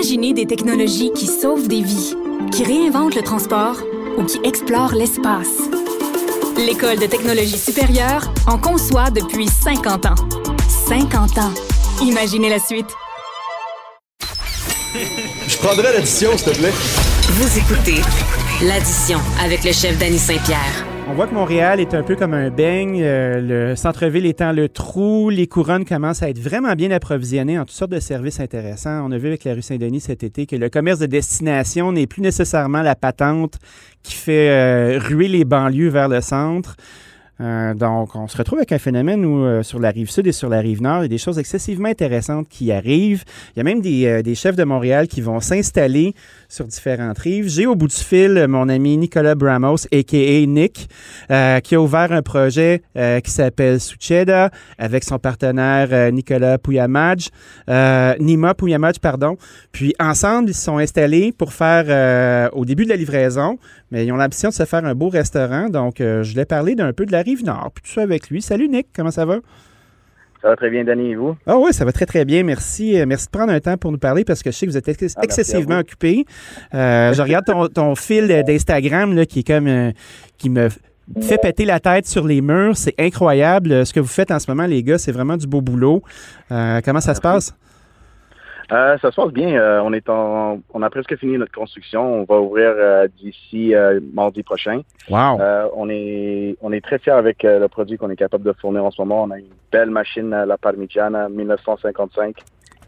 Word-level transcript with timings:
Imaginez 0.00 0.32
des 0.32 0.46
technologies 0.46 1.12
qui 1.12 1.26
sauvent 1.26 1.68
des 1.68 1.82
vies, 1.82 2.14
qui 2.52 2.64
réinventent 2.64 3.14
le 3.14 3.20
transport 3.20 3.76
ou 4.16 4.24
qui 4.24 4.40
explorent 4.44 4.94
l'espace. 4.94 5.58
L'École 6.56 6.98
de 6.98 7.04
technologie 7.04 7.58
supérieure 7.58 8.32
en 8.46 8.56
conçoit 8.56 9.10
depuis 9.10 9.46
50 9.46 10.06
ans. 10.06 10.14
50 10.88 11.36
ans. 11.36 11.52
Imaginez 12.00 12.48
la 12.48 12.58
suite. 12.58 12.88
Je 15.46 15.58
prendrai 15.58 15.92
l'addition, 15.92 16.30
s'il 16.38 16.52
te 16.52 16.58
plaît. 16.58 16.72
Vous 17.32 17.58
écoutez 17.58 18.00
l'addition 18.62 19.18
avec 19.44 19.64
le 19.64 19.72
chef 19.72 19.98
Danny 19.98 20.18
Saint-Pierre. 20.18 20.89
On 21.10 21.14
voit 21.14 21.26
que 21.26 21.34
Montréal 21.34 21.80
est 21.80 21.92
un 21.92 22.04
peu 22.04 22.14
comme 22.14 22.34
un 22.34 22.50
beigne, 22.50 23.00
euh, 23.02 23.40
le 23.40 23.74
centre-ville 23.74 24.26
étant 24.26 24.52
le 24.52 24.68
trou, 24.68 25.28
les 25.28 25.48
couronnes 25.48 25.84
commencent 25.84 26.22
à 26.22 26.30
être 26.30 26.38
vraiment 26.38 26.72
bien 26.74 26.92
approvisionnées 26.92 27.58
en 27.58 27.62
toutes 27.62 27.72
sortes 27.72 27.90
de 27.90 27.98
services 27.98 28.38
intéressants. 28.38 29.04
On 29.04 29.10
a 29.10 29.18
vu 29.18 29.26
avec 29.26 29.42
la 29.42 29.54
rue 29.54 29.60
Saint-Denis 29.60 29.98
cet 29.98 30.22
été 30.22 30.46
que 30.46 30.54
le 30.54 30.70
commerce 30.70 31.00
de 31.00 31.06
destination 31.06 31.90
n'est 31.90 32.06
plus 32.06 32.22
nécessairement 32.22 32.82
la 32.82 32.94
patente 32.94 33.58
qui 34.04 34.14
fait 34.14 34.50
euh, 34.50 35.00
ruer 35.00 35.26
les 35.26 35.44
banlieues 35.44 35.88
vers 35.88 36.08
le 36.08 36.20
centre. 36.20 36.76
Euh, 37.40 37.74
donc, 37.74 38.14
on 38.16 38.28
se 38.28 38.36
retrouve 38.36 38.58
avec 38.58 38.72
un 38.72 38.78
phénomène 38.78 39.24
où, 39.24 39.44
euh, 39.44 39.62
sur 39.62 39.78
la 39.78 39.90
rive 39.90 40.10
sud 40.10 40.26
et 40.26 40.32
sur 40.32 40.48
la 40.48 40.60
rive 40.60 40.82
nord, 40.82 40.98
il 40.98 41.02
y 41.02 41.04
a 41.06 41.08
des 41.08 41.18
choses 41.18 41.38
excessivement 41.38 41.88
intéressantes 41.88 42.48
qui 42.48 42.70
arrivent. 42.70 43.24
Il 43.54 43.58
y 43.58 43.60
a 43.60 43.64
même 43.64 43.80
des, 43.80 44.06
euh, 44.06 44.34
chefs 44.34 44.56
de 44.56 44.64
Montréal 44.64 45.08
qui 45.08 45.20
vont 45.20 45.40
s'installer 45.40 46.14
sur 46.48 46.66
différentes 46.66 47.18
rives. 47.18 47.48
J'ai 47.48 47.66
au 47.66 47.74
bout 47.74 47.88
du 47.88 47.96
fil 47.96 48.46
mon 48.48 48.68
ami 48.68 48.96
Nicolas 48.96 49.34
Bramos, 49.34 49.86
a.k.a. 49.92 50.46
Nick, 50.46 50.88
qui 51.62 51.74
a 51.74 51.80
ouvert 51.80 52.12
un 52.12 52.22
projet 52.22 52.82
qui 52.94 53.30
s'appelle 53.30 53.80
Sucheda 53.80 54.50
avec 54.78 55.04
son 55.04 55.18
partenaire 55.18 56.12
Nicolas 56.12 56.58
Pouyamadj, 56.58 57.28
Nima 57.68 58.54
Pouyamadj, 58.54 58.98
pardon. 58.98 59.36
Puis, 59.72 59.94
ensemble, 59.98 60.50
ils 60.50 60.54
se 60.54 60.64
sont 60.64 60.78
installés 60.78 61.32
pour 61.32 61.52
faire, 61.52 62.50
au 62.54 62.64
début 62.64 62.84
de 62.84 62.90
la 62.90 62.96
livraison, 62.96 63.58
mais 63.90 64.06
ils 64.06 64.12
ont 64.12 64.16
l'ambition 64.16 64.48
de 64.48 64.54
se 64.54 64.64
faire 64.64 64.84
un 64.84 64.94
beau 64.94 65.08
restaurant. 65.08 65.68
Donc, 65.68 65.96
je 65.98 66.30
voulais 66.30 66.46
parler 66.46 66.74
d'un 66.74 66.92
peu 66.92 67.04
de 67.04 67.12
la 67.12 67.22
Rive-Nord, 67.30 67.70
puis 67.74 67.84
tout 67.84 67.92
ça 67.92 68.02
avec 68.02 68.28
lui. 68.28 68.42
Salut 68.42 68.68
Nick, 68.68 68.88
comment 68.94 69.10
ça 69.10 69.24
va? 69.24 69.36
Ça 70.42 70.48
va 70.48 70.56
très 70.56 70.70
bien, 70.70 70.84
Danny, 70.84 71.10
et 71.10 71.14
vous? 71.14 71.36
Ah 71.46 71.58
oui, 71.58 71.72
ça 71.72 71.84
va 71.84 71.92
très, 71.92 72.06
très 72.06 72.24
bien. 72.24 72.42
Merci. 72.42 72.98
Euh, 72.98 73.04
merci 73.06 73.26
de 73.26 73.30
prendre 73.30 73.52
un 73.52 73.60
temps 73.60 73.76
pour 73.76 73.92
nous 73.92 73.98
parler 73.98 74.24
parce 74.24 74.42
que 74.42 74.50
je 74.50 74.56
sais 74.56 74.66
que 74.66 74.70
vous 74.70 74.78
êtes 74.78 74.88
ex 74.88 75.14
Ah, 75.16 75.20
excessivement 75.22 75.78
occupé. 75.78 76.24
Euh, 76.74 77.12
je 77.12 77.20
regarde 77.20 77.44
ton, 77.44 77.68
ton 77.68 77.94
fil 77.94 78.26
d'Instagram 78.46 79.26
qui 79.26 79.40
est 79.40 79.46
comme 79.46 79.66
euh, 79.66 79.92
qui 80.38 80.48
me 80.48 80.68
fait 81.20 81.38
péter 81.38 81.66
la 81.66 81.78
tête 81.78 82.06
sur 82.06 82.26
les 82.26 82.40
murs. 82.40 82.76
C'est 82.76 82.94
incroyable. 82.98 83.84
Ce 83.84 83.92
que 83.92 84.00
vous 84.00 84.08
faites 84.08 84.30
en 84.30 84.38
ce 84.38 84.50
moment, 84.50 84.66
les 84.66 84.82
gars, 84.82 84.96
c'est 84.96 85.12
vraiment 85.12 85.36
du 85.36 85.46
beau 85.46 85.60
boulot. 85.60 86.02
Euh, 86.50 86.80
comment 86.84 87.00
ça 87.00 87.14
se 87.14 87.20
passe? 87.20 87.54
Euh, 88.72 88.96
ça 88.98 89.10
se 89.10 89.16
passe 89.16 89.32
bien. 89.32 89.54
Euh, 89.56 89.80
on 89.84 89.92
est 89.92 90.08
en, 90.08 90.60
on 90.72 90.82
a 90.82 90.90
presque 90.90 91.16
fini 91.16 91.36
notre 91.38 91.52
construction. 91.52 92.20
On 92.20 92.24
va 92.24 92.40
ouvrir 92.40 92.72
euh, 92.76 93.08
d'ici 93.20 93.74
euh, 93.74 94.00
mardi 94.12 94.42
prochain. 94.42 94.82
Wow. 95.08 95.40
Euh, 95.40 95.66
on 95.74 95.88
est, 95.90 96.56
on 96.62 96.72
est 96.72 96.80
très 96.80 96.98
fiers 96.98 97.12
avec 97.12 97.44
euh, 97.44 97.58
le 97.58 97.68
produit 97.68 97.96
qu'on 97.98 98.10
est 98.10 98.16
capable 98.16 98.44
de 98.44 98.52
fournir 98.52 98.84
en 98.84 98.90
ce 98.90 99.00
moment. 99.02 99.24
On 99.24 99.30
a 99.30 99.38
une 99.38 99.46
belle 99.72 99.90
machine, 99.90 100.30
la 100.30 100.56
Parmigiana 100.58 101.28
1955, 101.28 102.36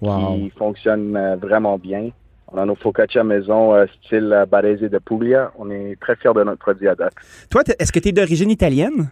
Wow. 0.01 0.35
qui 0.35 0.51
fonctionne 0.51 1.17
euh, 1.17 1.37
vraiment 1.37 1.79
bien. 1.79 2.11
On 2.55 2.59
a 2.59 2.65
nos 2.67 2.75
focaccia 2.75 3.23
maison 3.25 3.73
euh, 3.75 3.87
style 4.03 4.33
euh, 4.33 4.47
Barese 4.47 4.81
de 4.81 4.99
Puglia. 4.99 5.53
On 5.59 5.71
est 5.71 5.97
très 6.01 6.17
fiers 6.17 6.35
de 6.35 6.43
notre 6.43 6.59
produit 6.59 6.89
à 6.89 6.95
date. 6.95 7.13
Toi, 7.51 7.63
est-ce 7.79 7.93
que 7.93 8.01
tu 8.01 8.09
es 8.09 8.13
d'origine 8.13 8.51
italienne? 8.51 9.11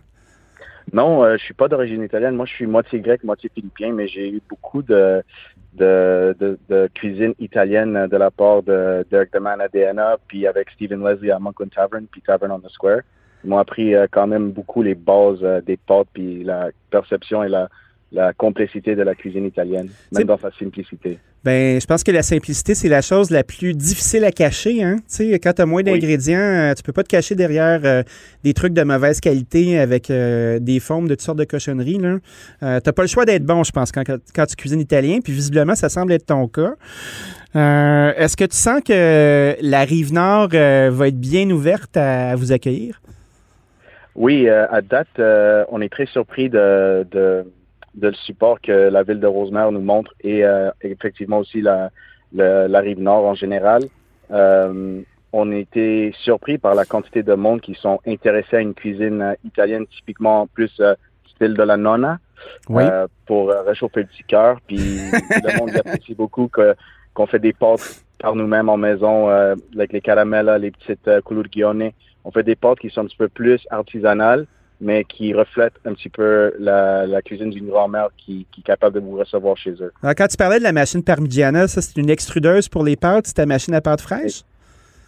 Non, 0.92 1.22
euh, 1.22 1.36
je 1.36 1.44
suis 1.44 1.54
pas 1.54 1.68
d'origine 1.68 2.02
italienne. 2.02 2.34
Moi, 2.34 2.46
je 2.46 2.52
suis 2.52 2.66
moitié 2.66 3.00
grec, 3.00 3.22
moitié 3.22 3.50
philippien, 3.54 3.92
mais 3.92 4.08
j'ai 4.08 4.28
eu 4.30 4.42
beaucoup 4.48 4.82
de, 4.82 5.22
de, 5.74 6.34
de, 6.38 6.58
de 6.68 6.88
cuisine 6.94 7.34
italienne 7.38 8.08
de 8.08 8.16
la 8.16 8.30
part 8.30 8.62
de 8.62 9.06
Derek 9.10 9.32
Deman 9.32 9.60
à 9.60 9.68
DNA, 9.68 10.18
puis 10.26 10.46
avec 10.46 10.70
Stephen 10.70 11.04
Leslie 11.06 11.30
à 11.30 11.38
Monkland 11.38 11.70
Tavern, 11.70 12.06
puis 12.10 12.22
Tavern 12.22 12.50
on 12.50 12.58
the 12.58 12.70
Square. 12.70 13.02
Ils 13.44 13.50
m'ont 13.50 13.58
appris 13.58 13.94
euh, 13.94 14.06
quand 14.10 14.26
même 14.26 14.50
beaucoup 14.50 14.82
les 14.82 14.94
bases 14.94 15.42
euh, 15.42 15.60
des 15.60 15.76
pâtes, 15.76 16.08
puis 16.12 16.42
la 16.42 16.70
perception 16.90 17.44
et 17.44 17.48
la, 17.48 17.68
la 18.12 18.32
complexité 18.32 18.96
de 18.96 19.02
la 19.02 19.14
cuisine 19.14 19.46
italienne, 19.46 19.88
même 20.12 20.24
dans 20.24 20.38
sa 20.38 20.50
simplicité. 20.50 21.18
Ben, 21.42 21.80
je 21.80 21.86
pense 21.86 22.04
que 22.04 22.10
la 22.10 22.22
simplicité, 22.22 22.74
c'est 22.74 22.88
la 22.88 23.00
chose 23.00 23.30
la 23.30 23.42
plus 23.44 23.72
difficile 23.72 24.24
à 24.24 24.30
cacher. 24.30 24.82
Hein? 24.82 24.96
Tu 25.08 25.30
sais, 25.30 25.38
quand 25.38 25.54
tu 25.54 25.62
as 25.62 25.66
moins 25.66 25.82
d'ingrédients, 25.82 26.38
euh, 26.38 26.74
tu 26.74 26.82
peux 26.82 26.92
pas 26.92 27.02
te 27.02 27.08
cacher 27.08 27.34
derrière 27.34 27.80
euh, 27.84 28.02
des 28.44 28.52
trucs 28.52 28.74
de 28.74 28.82
mauvaise 28.82 29.20
qualité 29.20 29.78
avec 29.78 30.10
euh, 30.10 30.58
des 30.58 30.80
formes 30.80 31.08
de 31.08 31.14
toutes 31.14 31.22
sortes 31.22 31.38
de 31.38 31.44
cochonneries. 31.44 31.98
Tu 31.98 32.20
n'as 32.60 32.80
pas 32.80 33.02
le 33.02 33.08
choix 33.08 33.24
d'être 33.24 33.44
bon, 33.44 33.64
je 33.64 33.72
pense, 33.72 33.90
quand, 33.90 34.04
quand 34.34 34.46
tu 34.46 34.56
cuisines 34.56 34.80
italien. 34.80 35.20
Puis 35.24 35.32
visiblement, 35.32 35.74
ça 35.74 35.88
semble 35.88 36.12
être 36.12 36.26
ton 36.26 36.46
cas. 36.46 36.74
Euh, 37.56 38.12
Est-ce 38.16 38.36
que 38.36 38.44
tu 38.44 38.56
sens 38.56 38.80
que 38.84 39.56
la 39.60 39.84
rive 39.84 40.12
nord 40.12 40.50
euh, 40.54 40.90
va 40.92 41.08
être 41.08 41.18
bien 41.18 41.50
ouverte 41.50 41.96
à, 41.96 42.30
à 42.30 42.36
vous 42.36 42.52
accueillir? 42.52 43.00
Oui, 44.14 44.48
euh, 44.48 44.66
à 44.70 44.82
date, 44.82 45.08
euh, 45.18 45.64
on 45.70 45.80
est 45.80 45.88
très 45.88 46.06
surpris 46.06 46.48
de, 46.48 47.06
de, 47.10 47.44
de 47.94 48.08
le 48.08 48.14
support 48.14 48.60
que 48.60 48.72
la 48.72 49.02
ville 49.02 49.20
de 49.20 49.26
Rosemère 49.26 49.72
nous 49.72 49.80
montre 49.80 50.12
et 50.22 50.44
euh, 50.44 50.70
effectivement 50.82 51.38
aussi 51.38 51.60
la, 51.60 51.90
la, 52.32 52.68
la 52.68 52.80
rive 52.80 53.00
nord 53.00 53.24
en 53.26 53.34
général. 53.34 53.82
Euh, 54.30 55.00
on 55.32 55.52
a 55.52 55.56
été 55.56 56.12
surpris 56.22 56.58
par 56.58 56.74
la 56.74 56.84
quantité 56.84 57.22
de 57.22 57.34
monde 57.34 57.60
qui 57.60 57.74
sont 57.74 58.00
intéressés 58.06 58.56
à 58.56 58.60
une 58.60 58.74
cuisine 58.74 59.22
euh, 59.22 59.34
italienne 59.44 59.86
typiquement 59.86 60.46
plus 60.48 60.72
euh, 60.80 60.94
style 61.34 61.54
de 61.54 61.62
la 61.62 61.76
nonna 61.76 62.18
Oui. 62.68 62.82
euh, 62.84 63.06
pour 63.26 63.50
euh, 63.50 63.62
réchauffer 63.62 64.00
le 64.00 64.06
petit 64.06 64.24
cœur. 64.24 64.58
Puis 64.66 64.76
le 64.78 65.58
monde 65.58 65.70
apprécie 65.76 66.14
beaucoup 66.14 66.48
que 66.48 66.74
qu'on 67.14 67.26
fait 67.26 67.38
des 67.40 67.52
pâtes 67.52 68.04
par 68.20 68.34
nous-mêmes 68.36 68.68
en 68.68 68.76
maison 68.76 69.28
euh, 69.30 69.54
avec 69.74 69.92
les 69.92 70.00
caramels, 70.00 70.50
les 70.60 70.70
petites 70.70 71.08
euh. 71.08 71.20
On 72.24 72.30
fait 72.30 72.42
des 72.42 72.54
pâtes 72.56 72.78
qui 72.78 72.90
sont 72.90 73.00
un 73.02 73.06
petit 73.06 73.16
peu 73.16 73.28
plus 73.28 73.66
artisanales, 73.70 74.46
mais 74.80 75.04
qui 75.04 75.34
reflètent 75.34 75.78
un 75.84 75.92
petit 75.92 76.08
peu 76.08 76.54
la, 76.58 77.06
la 77.06 77.20
cuisine 77.22 77.50
d'une 77.50 77.68
grand-mère 77.68 78.08
qui, 78.16 78.46
qui 78.50 78.60
est 78.60 78.64
capable 78.64 78.94
de 78.94 79.00
vous 79.00 79.16
recevoir 79.16 79.56
chez 79.56 79.72
eux. 79.72 79.92
Alors, 80.02 80.14
quand 80.14 80.26
tu 80.26 80.36
parlais 80.36 80.58
de 80.58 80.64
la 80.64 80.72
machine 80.72 81.04
Parmigiana, 81.04 81.68
ça, 81.68 81.82
c'est 81.82 81.98
une 81.98 82.10
extrudeuse 82.10 82.68
pour 82.68 82.82
les 82.82 82.96
pâtes? 82.96 83.26
C'est 83.26 83.34
ta 83.34 83.46
machine 83.46 83.74
à 83.74 83.80
pâte 83.80 84.00
fraîche? 84.00 84.42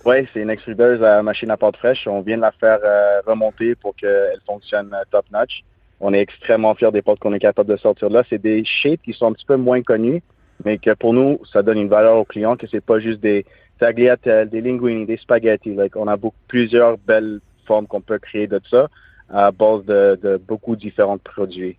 Oui, 0.05 0.27
c'est 0.33 0.41
une 0.41 0.50
extrudeuse 0.50 1.03
à 1.03 1.22
machine 1.22 1.50
à 1.50 1.56
pâte 1.56 1.77
fraîche. 1.77 2.06
On 2.06 2.21
vient 2.21 2.37
de 2.37 2.43
la 2.43 2.53
faire 2.53 2.81
euh, 2.84 3.21
remonter 3.27 3.75
pour 3.77 3.94
qu'elle 3.97 4.41
fonctionne 4.44 4.91
euh, 4.93 5.05
top-notch. 5.10 5.62
On 6.00 6.12
est 6.12 6.21
extrêmement 6.21 6.75
fiers 6.75 6.91
des 6.91 7.00
pâtes 7.00 7.21
qu'on 7.21 7.33
est 7.33 7.39
capable 7.39 7.71
de 7.71 7.77
sortir 7.77 8.10
là. 8.10 8.25
C'est 8.28 8.43
des 8.43 8.65
shapes 8.65 9.00
qui 9.03 9.12
sont 9.12 9.28
un 9.28 9.33
petit 9.33 9.47
peu 9.47 9.56
moins 9.56 9.81
connus, 9.83 10.21
mais 10.65 10.78
que 10.78 10.93
pour 10.94 11.15
nous, 11.15 11.41
ça 11.53 11.62
donne 11.62 11.78
une 11.78 11.89
valeur 11.89 12.16
aux 12.16 12.25
clients, 12.25 12.56
que 12.56 12.66
c'est 12.66 12.84
pas 12.84 12.99
juste 12.99 13.21
des 13.21 13.47
tagliatelles, 13.78 14.50
des 14.50 14.60
linguini, 14.60 15.06
des 15.06 15.16
spaghettis. 15.16 15.75
Like, 15.75 15.94
on 15.97 16.09
a 16.09 16.16
beaucoup, 16.16 16.37
plusieurs 16.49 16.99
belles 16.99 17.39
formes 17.65 17.87
qu'on 17.87 18.00
peut 18.00 18.19
créer 18.19 18.49
de 18.49 18.60
ça 18.69 18.89
à 19.31 19.50
base 19.50 19.84
de, 19.84 20.19
de 20.22 20.41
beaucoup 20.47 20.77
de 20.77 20.81
différents 20.81 21.19
produits. 21.19 21.77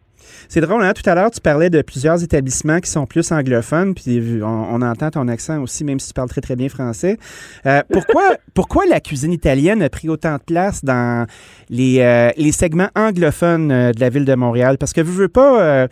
C'est 0.48 0.62
drôle, 0.62 0.84
hein? 0.84 0.94
Tout 0.94 1.08
à 1.10 1.16
l'heure, 1.16 1.32
tu 1.32 1.42
parlais 1.42 1.70
de 1.70 1.82
plusieurs 1.82 2.24
établissements 2.24 2.80
qui 2.80 2.90
sont 2.90 3.06
plus 3.06 3.32
anglophones, 3.32 3.94
puis 3.94 4.42
on, 4.42 4.46
on 4.46 4.82
entend 4.82 5.12
ton 5.12 5.28
accent 5.28 5.62
aussi, 5.62 5.84
même 5.84 6.00
si 6.00 6.10
tu 6.10 6.14
parles 6.14 6.30
très, 6.30 6.42
très 6.42 6.56
bien 6.56 6.70
français. 6.70 7.18
Euh, 7.66 7.82
pourquoi, 7.92 8.38
pourquoi 8.54 8.86
la 8.86 9.00
cuisine 9.00 9.32
italienne 9.32 9.82
a 9.82 9.90
pris 9.90 10.10
autant 10.10 10.36
de 10.36 10.44
place 10.44 10.84
dans 10.84 11.26
les, 11.70 12.00
euh, 12.00 12.30
les 12.38 12.52
segments 12.52 12.90
anglophones 12.96 13.72
euh, 13.72 13.92
de 13.92 14.00
la 14.00 14.10
ville 14.10 14.26
de 14.26 14.36
Montréal? 14.36 14.78
Parce 14.78 14.94
que, 14.94 15.02
veux, 15.02 15.24
veux 15.24 15.28
pas, 15.30 15.62
euh, 15.62 15.88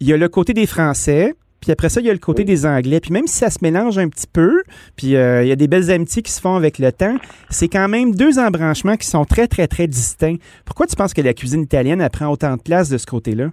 il 0.00 0.08
y 0.08 0.12
a 0.12 0.16
le 0.16 0.28
côté 0.28 0.52
des 0.52 0.66
Français, 0.66 1.34
puis 1.66 1.72
après 1.72 1.88
ça, 1.88 2.00
il 2.00 2.06
y 2.06 2.10
a 2.10 2.12
le 2.12 2.20
côté 2.20 2.44
des 2.44 2.64
Anglais. 2.64 3.00
Puis 3.00 3.10
même 3.10 3.26
si 3.26 3.38
ça 3.38 3.50
se 3.50 3.58
mélange 3.60 3.98
un 3.98 4.08
petit 4.08 4.28
peu, 4.32 4.62
puis 4.94 5.16
euh, 5.16 5.42
il 5.42 5.48
y 5.48 5.52
a 5.52 5.56
des 5.56 5.66
belles 5.66 5.90
amitiés 5.90 6.22
qui 6.22 6.30
se 6.30 6.40
font 6.40 6.54
avec 6.54 6.78
le 6.78 6.92
temps, 6.92 7.16
c'est 7.50 7.66
quand 7.66 7.88
même 7.88 8.14
deux 8.14 8.38
embranchements 8.38 8.96
qui 8.96 9.08
sont 9.08 9.24
très, 9.24 9.48
très, 9.48 9.66
très 9.66 9.88
distincts. 9.88 10.36
Pourquoi 10.64 10.86
tu 10.86 10.94
penses 10.94 11.12
que 11.12 11.22
la 11.22 11.34
cuisine 11.34 11.62
italienne 11.62 12.08
prend 12.12 12.28
autant 12.28 12.56
de 12.56 12.62
place 12.62 12.88
de 12.88 12.98
ce 12.98 13.06
côté-là? 13.06 13.50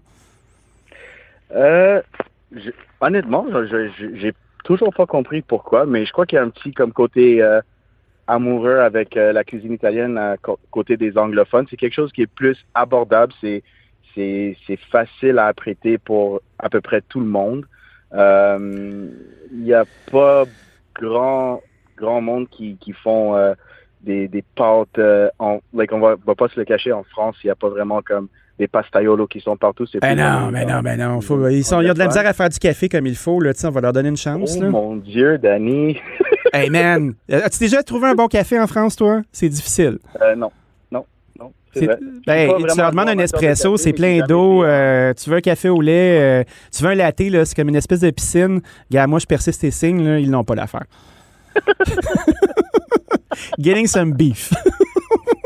Euh, 1.56 2.02
je- 2.56 2.70
honnêtement, 3.02 3.48
j'ai 3.98 4.34
toujours 4.64 4.94
pas 4.94 5.08
compris 5.08 5.42
pourquoi, 5.42 5.88
mais 5.88 6.06
je 6.06 6.12
crois 6.12 6.28
qu'il 6.28 6.36
y 6.36 6.40
a 6.40 6.44
un 6.44 6.50
petit 6.50 6.72
comme 6.72 6.94
côté 6.94 7.42
euh, 7.42 7.62
amoureux 8.28 8.78
avec 8.78 9.18
euh, 9.18 9.34
la 9.34 9.44
cuisine 9.44 9.74
italienne 9.74 10.20
à 10.20 10.36
côté 10.70 10.98
des 10.98 11.18
anglophones. 11.18 11.66
C'est 11.68 11.78
quelque 11.78 11.96
chose 11.96 12.12
qui 12.12 12.22
est 12.22 12.28
plus 12.28 12.64
abordable, 12.76 13.34
c'est 13.42 13.64
c'est 14.16 14.78
facile 14.92 15.40
à 15.40 15.48
apprêter 15.48 15.98
pour 15.98 16.40
à 16.60 16.70
peu 16.70 16.82
près 16.82 17.02
tout 17.02 17.20
le 17.20 17.26
monde. 17.26 17.66
Euh, 18.14 19.08
Il 19.52 19.60
n'y 19.64 19.74
a 19.74 19.86
pas 20.12 20.46
grand 21.00 21.62
grand 21.98 22.22
monde 22.22 22.48
qui 22.50 22.78
qui 22.80 22.92
font 22.94 23.36
euh, 23.36 23.54
des 24.02 24.28
des 24.28 24.44
pâtes 24.56 24.98
euh, 24.98 25.30
en 25.40 25.60
like 25.74 25.92
on 25.94 26.00
va, 26.00 26.16
va 26.26 26.36
pas 26.36 26.48
se 26.50 26.60
le 26.60 26.66
cacher 26.66 26.92
en 26.92 27.04
France, 27.04 27.36
il 27.44 27.48
n'y 27.48 27.52
a 27.52 27.56
pas 27.56 27.70
vraiment 27.70 28.02
comme 28.02 28.28
des 28.60 28.68
pastaiolos 28.68 29.26
qui 29.28 29.40
sont 29.40 29.58
partout. 29.58 29.86
C'est 29.88 30.00
Ben 30.00 30.16
non, 30.16 30.46
comme- 30.46 30.54
ben 30.54 30.68
non, 30.68 30.80
ben 30.82 31.00
non. 31.00 31.22
Faut, 31.22 31.48
ils, 31.50 31.64
sont, 31.64 31.82
ils 31.82 31.90
ont 31.90 31.94
de 31.94 32.00
la 32.00 32.06
misère 32.06 32.28
à 32.28 32.34
faire 32.34 32.50
du 32.50 32.60
café 32.60 32.88
comme 32.88 33.08
il 33.08 33.16
faut. 33.16 33.40
Là, 33.40 33.52
on 33.64 33.70
va 33.72 33.82
leur 33.82 33.94
donner 33.94 34.10
une 34.10 34.18
chance. 34.18 34.56
Oh 34.60 34.62
Là. 34.62 34.70
mon 34.70 34.96
Dieu, 34.98 35.40
Danny. 35.40 36.00
Hey 36.54 36.70
man, 36.70 37.16
as-tu 37.32 37.58
déjà 37.60 37.82
trouvé 37.82 38.10
un 38.10 38.14
bon 38.16 38.28
café 38.28 38.60
en 38.60 38.68
France, 38.68 38.96
toi? 38.96 39.22
C'est 39.32 39.50
difficile. 39.50 39.98
Euh, 40.22 40.36
non, 40.36 40.52
non, 40.92 41.04
non. 41.40 41.52
c'est 41.56 41.63
vrai. 41.63 41.63
Ben, 41.76 42.52
tu 42.70 42.78
leur 42.78 42.92
demandes 42.92 43.10
un 43.10 43.18
espresso, 43.18 43.78
c'est 43.78 43.94
plein 43.94 44.26
d'eau. 44.26 44.64
été, 44.64 44.72
euh, 44.72 45.14
tu 45.14 45.30
veux 45.30 45.38
un 45.38 45.42
café 45.42 45.70
au 45.70 45.82
lait, 45.82 46.20
euh, 46.22 46.44
tu 46.72 46.84
veux 46.84 46.90
un 46.90 46.96
latte, 46.96 47.18
c'est 47.18 47.56
comme 47.56 47.70
une 47.70 47.76
espèce 47.76 48.02
de 48.02 48.12
piscine. 48.12 48.62
Gars, 48.92 49.08
moi, 49.08 49.20
je 49.20 49.26
persiste 49.26 49.64
et 49.64 49.72
signe, 49.72 50.04
là, 50.04 50.20
ils 50.20 50.30
n'ont 50.30 50.44
pas 50.44 50.56
l'affaire. 50.56 50.86
Getting 53.60 53.88
some 53.88 54.14
beef. 54.14 54.54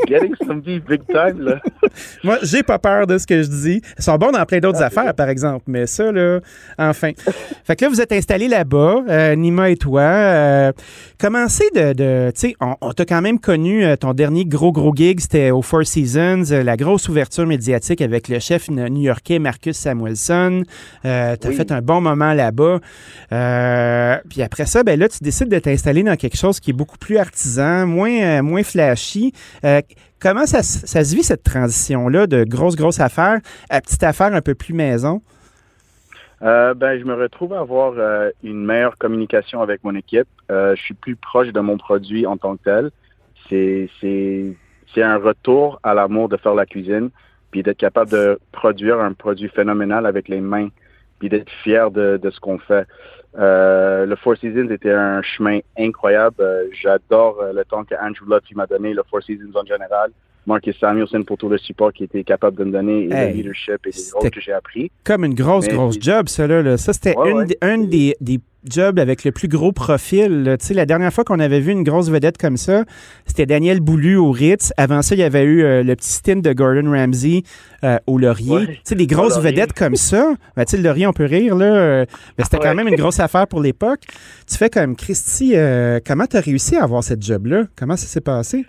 Getting 0.08 0.34
some 0.46 0.60
beef 0.60 0.84
big 0.84 1.02
time, 1.08 1.40
là. 1.42 1.60
Moi, 2.24 2.38
j'ai 2.42 2.62
pas 2.62 2.78
peur 2.78 3.06
de 3.06 3.18
ce 3.18 3.26
que 3.26 3.42
je 3.42 3.48
dis. 3.48 3.82
Ils 3.98 4.02
sont 4.02 4.16
bons 4.16 4.30
dans 4.30 4.44
plein 4.44 4.58
d'autres 4.60 4.78
Ah, 4.82 4.86
affaires, 4.86 5.14
par 5.14 5.28
exemple. 5.28 5.64
Mais 5.66 5.86
ça, 5.86 6.10
là, 6.12 6.40
enfin. 6.78 7.12
fait 7.64 7.76
que 7.76 7.84
là, 7.84 7.88
vous 7.90 8.00
êtes 8.00 8.12
installé 8.12 8.48
là-bas, 8.48 9.02
euh, 9.08 9.34
Nima 9.34 9.70
et 9.70 9.76
toi. 9.76 10.00
Euh, 10.02 10.72
commencez 11.18 11.68
de. 11.74 11.92
de 11.92 12.30
tu 12.34 12.40
sais, 12.48 12.54
on, 12.60 12.74
on 12.80 12.92
t'a 12.92 13.04
quand 13.04 13.20
même 13.22 13.38
connu, 13.38 13.84
euh, 13.84 13.96
ton 13.96 14.14
dernier 14.14 14.44
gros, 14.44 14.72
gros 14.72 14.94
gig, 14.94 15.20
c'était 15.20 15.50
au 15.50 15.62
Four 15.62 15.86
Seasons, 15.86 16.44
la 16.64 16.76
grosse 16.76 17.08
ouverture 17.08 17.46
médiatique 17.46 18.00
avec 18.00 18.28
le 18.28 18.38
chef 18.38 18.68
new-yorkais 18.70 19.38
Marcus 19.38 19.76
Samuelson. 19.76 20.62
T'as 21.02 21.36
Oui. 21.46 21.54
fait 21.54 21.70
un 21.72 21.80
bon 21.82 22.00
moment 22.00 22.32
là-bas. 22.32 22.78
Puis 24.28 24.42
après 24.42 24.66
ça, 24.66 24.82
ben 24.82 24.98
là, 24.98 25.08
tu 25.08 25.18
décides 25.22 25.48
de 25.48 25.58
t'installer 25.58 26.02
dans 26.02 26.16
quelque 26.16 26.36
chose 26.36 26.60
qui 26.60 26.70
est 26.70 26.74
beaucoup 26.74 26.98
plus 26.98 27.18
artisan, 27.18 27.86
moins, 27.86 28.42
moins 28.42 28.62
flashy. 28.62 29.32
Comment 30.20 30.46
ça, 30.46 30.62
se- 30.62 30.86
ça 30.86 31.04
se 31.04 31.14
vit 31.14 31.22
cette 31.22 31.44
transition-là 31.44 32.26
de 32.26 32.44
grosse, 32.44 32.76
grosse 32.76 33.00
affaire 33.00 33.38
à 33.70 33.80
petite 33.80 34.02
affaire 34.02 34.34
un 34.34 34.40
peu 34.40 34.54
plus 34.54 34.74
maison? 34.74 35.22
Euh, 36.42 36.74
ben, 36.74 36.98
je 36.98 37.04
me 37.04 37.14
retrouve 37.14 37.52
à 37.52 37.60
avoir 37.60 37.94
euh, 37.96 38.30
une 38.44 38.64
meilleure 38.64 38.96
communication 38.96 39.60
avec 39.60 39.82
mon 39.82 39.94
équipe. 39.94 40.28
Euh, 40.50 40.74
je 40.76 40.82
suis 40.82 40.94
plus 40.94 41.16
proche 41.16 41.48
de 41.48 41.60
mon 41.60 41.76
produit 41.76 42.26
en 42.26 42.36
tant 42.36 42.56
que 42.56 42.62
tel. 42.64 42.90
C'est 43.48 45.02
un 45.02 45.16
retour 45.18 45.80
à 45.82 45.94
l'amour 45.94 46.28
de 46.28 46.36
faire 46.36 46.54
la 46.54 46.66
cuisine, 46.66 47.10
puis 47.50 47.62
d'être 47.62 47.78
capable 47.78 48.10
de 48.10 48.38
produire 48.52 49.00
un 49.00 49.12
produit 49.12 49.48
phénoménal 49.48 50.06
avec 50.06 50.28
les 50.28 50.40
mains, 50.40 50.68
puis 51.18 51.28
d'être 51.28 51.50
fier 51.62 51.90
de, 51.90 52.18
de 52.22 52.30
ce 52.30 52.38
qu'on 52.40 52.58
fait. 52.58 52.86
Euh, 53.38 54.04
le 54.04 54.16
Four 54.16 54.36
Seasons 54.36 54.68
était 54.70 54.92
un 54.92 55.22
chemin 55.22 55.60
incroyable. 55.78 56.36
Euh, 56.40 56.68
j'adore 56.72 57.40
euh, 57.40 57.52
le 57.52 57.64
temps 57.64 57.84
que 57.84 57.94
Andrew 57.94 58.28
Luck 58.28 58.42
m'a 58.54 58.66
donné, 58.66 58.92
le 58.92 59.02
Four 59.08 59.22
Seasons 59.22 59.52
en 59.54 59.64
général. 59.64 60.10
Marcus 60.48 60.76
Samuelson 60.80 61.22
pour 61.24 61.36
tout 61.38 61.48
le 61.48 61.58
support 61.58 61.92
qu'il 61.92 62.06
était 62.06 62.24
capable 62.24 62.56
de 62.56 62.64
me 62.64 62.72
donner 62.72 63.04
et 63.04 63.12
Hey, 63.12 63.30
le 63.30 63.36
leadership 63.36 63.86
et 63.86 63.90
les 63.90 64.02
rôles 64.14 64.30
que 64.30 64.40
j'ai 64.40 64.52
appris. 64.52 64.90
Comme 65.04 65.24
une 65.24 65.34
grosse, 65.34 65.66
Mais- 65.68 65.74
grosse 65.74 65.96
job, 66.00 66.28
ça, 66.28 66.46
là. 66.46 66.76
Ça, 66.76 66.92
c'était 66.92 67.16
Ouais, 67.16 67.30
une, 67.30 67.36
ouais. 67.36 67.44
des- 67.46 67.58
un 67.60 67.78
des, 67.78 68.16
des 68.20 68.40
jobs 68.68 68.98
avec 68.98 69.24
le 69.24 69.30
plus 69.30 69.46
gros 69.48 69.72
profil. 69.72 70.56
Tu 70.58 70.66
sais, 70.66 70.74
la 70.74 70.84
dernière 70.84 71.12
fois 71.12 71.22
qu'on 71.24 71.38
avait 71.38 71.60
vu 71.60 71.70
une 71.72 71.84
grosse 71.84 72.10
vedette 72.10 72.38
comme 72.38 72.56
ça, 72.56 72.84
c'était 73.24 73.46
Daniel 73.46 73.80
Boulu 73.80 74.16
au 74.16 74.30
Ritz. 74.32 74.72
Avant 74.76 75.00
ça, 75.02 75.14
il 75.14 75.18
y 75.18 75.22
avait 75.22 75.44
eu 75.44 75.62
euh, 75.62 75.82
le 75.82 75.94
petit 75.94 76.10
stint 76.10 76.36
de 76.42 76.52
Gordon 76.52 76.90
Ramsay 76.90 77.42
euh, 77.84 77.98
au 78.06 78.18
Laurier. 78.18 78.50
Ouais. 78.52 78.66
Tu 78.66 78.80
sais, 78.84 78.94
des 78.94 79.06
grosses 79.06 79.36
Laurier. 79.36 79.50
vedettes 79.52 79.72
comme 79.74 79.94
ça. 79.96 80.34
Ben, 80.56 80.64
tu 80.64 80.72
sais, 80.72 80.76
le 80.78 80.82
Laurier, 80.82 81.06
on 81.06 81.12
peut 81.12 81.24
rire, 81.26 81.54
là. 81.54 81.66
euh, 81.66 82.04
mais 82.36 82.44
c'était 82.44 82.58
quand 82.58 82.74
même 82.74 82.88
une 82.88 82.96
grosse 82.96 83.20
affaire 83.20 83.46
pour 83.46 83.60
l'époque. 83.60 84.00
Tu 84.50 84.56
fais 84.56 84.70
comme, 84.70 84.96
Christy, 84.96 85.52
euh, 85.54 86.00
comment 86.04 86.26
tu 86.26 86.36
as 86.36 86.40
réussi 86.40 86.76
à 86.76 86.82
avoir 86.84 87.04
cette 87.04 87.22
job-là? 87.22 87.64
Comment 87.76 87.96
ça 87.96 88.06
s'est 88.06 88.20
passé? 88.20 88.64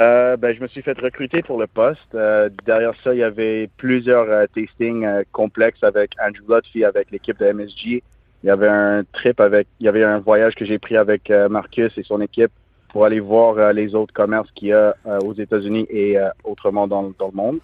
Euh, 0.00 0.36
ben, 0.36 0.54
je 0.54 0.60
me 0.60 0.66
suis 0.66 0.82
fait 0.82 0.98
recruter 0.98 1.42
pour 1.42 1.58
le 1.58 1.66
poste. 1.66 2.14
Euh, 2.14 2.48
derrière 2.66 2.94
ça, 3.04 3.14
il 3.14 3.20
y 3.20 3.22
avait 3.22 3.68
plusieurs 3.76 4.28
euh, 4.28 4.46
tastings 4.54 5.06
complexes 5.30 5.82
avec 5.82 6.12
Andrew 6.20 6.52
Lutfi, 6.52 6.84
avec 6.84 7.10
l'équipe 7.12 7.38
de 7.38 7.52
MSG. 7.52 8.02
Il 8.42 8.46
y 8.48 8.50
avait 8.50 8.68
un 8.68 9.04
trip 9.12 9.40
avec, 9.40 9.68
il 9.78 9.86
y 9.86 9.88
avait 9.88 10.02
un 10.02 10.18
voyage 10.18 10.54
que 10.54 10.64
j'ai 10.64 10.78
pris 10.78 10.96
avec 10.96 11.30
Marcus 11.48 11.96
et 11.96 12.02
son 12.02 12.20
équipe 12.20 12.50
pour 12.90 13.06
aller 13.06 13.18
voir 13.18 13.72
les 13.72 13.94
autres 13.94 14.12
commerces 14.12 14.50
qu'il 14.50 14.68
y 14.68 14.72
a 14.74 14.94
aux 15.24 15.32
États-Unis 15.32 15.86
et 15.88 16.18
autrement 16.44 16.86
dans, 16.86 17.00
le 17.00 17.32
monde. 17.32 17.60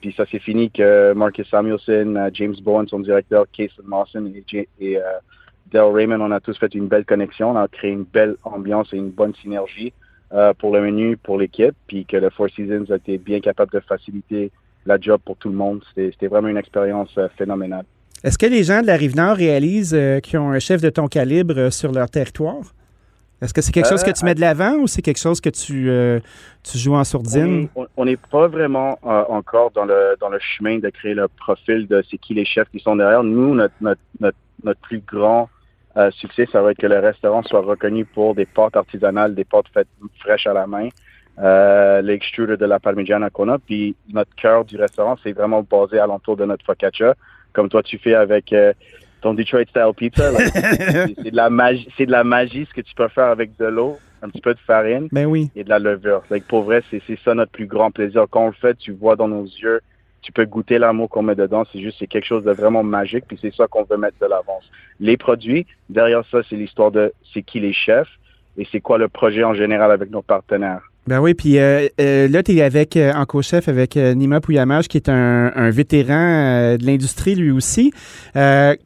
Puis 0.00 0.14
ça 0.16 0.24
s'est 0.24 0.38
fini 0.38 0.70
que 0.70 1.12
Marcus 1.12 1.46
Samuelson, 1.46 2.30
James 2.32 2.54
Bowen, 2.62 2.88
son 2.88 3.00
directeur, 3.00 3.44
Kason 3.52 3.82
Mawson 3.84 4.32
et, 4.50 4.66
et 4.80 4.98
Dale 5.70 5.92
Raymond, 5.92 6.22
on 6.22 6.30
a 6.30 6.40
tous 6.40 6.56
fait 6.56 6.74
une 6.74 6.88
belle 6.88 7.04
connexion. 7.04 7.50
On 7.50 7.56
a 7.56 7.68
créé 7.68 7.90
une 7.90 8.04
belle 8.04 8.36
ambiance 8.44 8.94
et 8.94 8.96
une 8.96 9.10
bonne 9.10 9.34
synergie 9.34 9.92
euh, 10.32 10.52
pour 10.54 10.72
le 10.74 10.82
menu, 10.82 11.16
pour 11.16 11.38
l'équipe, 11.38 11.74
puis 11.86 12.04
que 12.04 12.16
le 12.16 12.30
Four 12.30 12.48
Seasons 12.50 12.90
a 12.90 12.96
été 12.96 13.18
bien 13.18 13.40
capable 13.40 13.72
de 13.72 13.80
faciliter 13.80 14.50
la 14.86 14.98
job 15.00 15.20
pour 15.24 15.36
tout 15.36 15.48
le 15.48 15.54
monde. 15.54 15.82
C'était 15.94 16.26
vraiment 16.26 16.48
une 16.48 16.56
expérience 16.56 17.10
euh, 17.18 17.28
phénoménale. 17.36 17.84
Est-ce 18.24 18.38
que 18.38 18.46
les 18.46 18.62
gens 18.62 18.82
de 18.82 18.86
la 18.86 18.96
Rive-Nord 18.96 19.36
réalisent 19.36 19.94
euh, 19.94 20.20
qu'ils 20.20 20.38
ont 20.38 20.50
un 20.50 20.58
chef 20.58 20.80
de 20.80 20.90
ton 20.90 21.08
calibre 21.08 21.70
sur 21.70 21.92
leur 21.92 22.08
territoire? 22.08 22.62
Est-ce 23.42 23.52
que 23.52 23.60
c'est 23.60 23.72
quelque 23.72 23.88
chose 23.88 24.04
que 24.04 24.12
tu 24.12 24.24
mets 24.24 24.36
de 24.36 24.40
l'avant 24.40 24.76
ou 24.76 24.86
c'est 24.86 25.02
quelque 25.02 25.18
chose 25.18 25.40
que 25.40 25.50
tu, 25.50 25.90
euh, 25.90 26.20
tu 26.62 26.78
joues 26.78 26.94
en 26.94 27.02
sourdine? 27.02 27.68
On 27.96 28.04
n'est 28.04 28.16
pas 28.16 28.46
vraiment 28.46 29.00
euh, 29.04 29.24
encore 29.28 29.72
dans 29.72 29.84
le 29.84 30.14
dans 30.20 30.28
le 30.28 30.38
chemin 30.38 30.78
de 30.78 30.88
créer 30.90 31.14
le 31.14 31.26
profil 31.26 31.88
de 31.88 32.04
c'est 32.08 32.18
qui 32.18 32.34
les 32.34 32.44
chefs 32.44 32.68
qui 32.70 32.78
sont 32.78 32.94
derrière. 32.94 33.24
Nous, 33.24 33.56
notre 33.56 33.74
notre 33.80 34.00
notre, 34.20 34.38
notre 34.62 34.80
plus 34.82 35.00
grand 35.00 35.50
euh, 35.96 36.10
succès, 36.12 36.46
ça 36.50 36.62
va 36.62 36.70
être 36.70 36.78
que 36.78 36.86
le 36.86 36.98
restaurant 36.98 37.42
soit 37.42 37.60
reconnu 37.60 38.04
pour 38.04 38.34
des 38.34 38.46
pâtes 38.46 38.76
artisanales, 38.76 39.34
des 39.34 39.44
pâtes 39.44 39.66
faites 39.72 39.88
fraîches 40.20 40.46
à 40.46 40.54
la 40.54 40.66
main, 40.66 40.88
euh, 41.38 42.00
l'extruder 42.00 42.56
de 42.56 42.64
la 42.64 42.78
parmigiana 42.78 43.30
qu'on 43.30 43.48
a. 43.48 43.58
Puis 43.58 43.94
notre 44.08 44.34
cœur 44.34 44.64
du 44.64 44.76
restaurant, 44.76 45.16
c'est 45.22 45.32
vraiment 45.32 45.62
basé 45.62 45.98
alentour 45.98 46.36
de 46.36 46.44
notre 46.44 46.64
focaccia, 46.64 47.14
comme 47.52 47.68
toi 47.68 47.82
tu 47.82 47.98
fais 47.98 48.14
avec 48.14 48.52
euh, 48.52 48.72
ton 49.20 49.34
Detroit 49.34 49.64
style 49.68 49.92
pizza. 49.96 50.30
c'est 50.38 51.30
de 51.30 51.36
la 51.36 51.50
magie, 51.50 51.88
c'est 51.96 52.06
de 52.06 52.12
la 52.12 52.24
magie 52.24 52.66
ce 52.68 52.74
que 52.74 52.80
tu 52.80 52.94
peux 52.94 53.08
faire 53.08 53.26
avec 53.26 53.56
de 53.58 53.66
l'eau, 53.66 53.98
un 54.22 54.30
petit 54.30 54.40
peu 54.40 54.54
de 54.54 54.60
farine 54.60 55.08
Ben 55.12 55.26
oui. 55.26 55.50
et 55.54 55.64
de 55.64 55.68
la 55.68 55.78
levure. 55.78 56.22
Like, 56.30 56.46
pour 56.46 56.62
vrai, 56.62 56.82
c'est 56.90 57.02
c'est 57.06 57.18
ça 57.24 57.34
notre 57.34 57.52
plus 57.52 57.66
grand 57.66 57.90
plaisir. 57.90 58.24
Quand 58.30 58.44
on 58.44 58.48
le 58.48 58.52
fait, 58.52 58.74
tu 58.76 58.92
vois 58.92 59.16
dans 59.16 59.28
nos 59.28 59.44
yeux, 59.44 59.80
tu 60.22 60.32
peux 60.32 60.44
goûter 60.44 60.78
l'amour 60.78 61.08
qu'on 61.08 61.22
met 61.22 61.34
dedans. 61.34 61.64
C'est 61.72 61.80
juste, 61.80 61.96
c'est 61.98 62.06
quelque 62.06 62.26
chose 62.26 62.44
de 62.44 62.52
vraiment 62.52 62.82
magique, 62.82 63.24
puis 63.26 63.38
c'est 63.40 63.54
ça 63.54 63.66
qu'on 63.66 63.84
veut 63.84 63.96
mettre 63.96 64.18
de 64.20 64.26
l'avance. 64.26 64.64
Les 65.00 65.16
produits, 65.16 65.66
derrière 65.90 66.22
ça, 66.30 66.38
c'est 66.48 66.56
l'histoire 66.56 66.90
de 66.90 67.12
c'est 67.34 67.42
qui 67.42 67.60
les 67.60 67.72
chefs 67.72 68.08
et 68.56 68.66
c'est 68.70 68.80
quoi 68.80 68.98
le 68.98 69.08
projet 69.08 69.44
en 69.44 69.54
général 69.54 69.90
avec 69.90 70.10
nos 70.10 70.22
partenaires. 70.22 70.82
Ben 71.08 71.18
oui, 71.18 71.34
puis 71.34 71.58
euh, 71.58 71.88
euh, 72.00 72.28
là, 72.28 72.44
tu 72.44 72.56
es 72.56 72.62
avec, 72.62 72.96
euh, 72.96 73.12
en 73.12 73.24
co-chef 73.24 73.68
avec 73.68 73.96
Nima 73.96 74.40
Pouyamage, 74.40 74.86
qui 74.86 74.98
est 74.98 75.08
un, 75.08 75.50
un 75.54 75.70
vétéran 75.70 76.76
de 76.76 76.86
l'industrie 76.86 77.34
lui 77.34 77.50
aussi. 77.50 77.92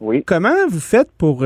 Oui. 0.01 0.25
comment 0.25 0.55
vous 0.69 0.81
faites 0.81 1.13
pour 1.19 1.45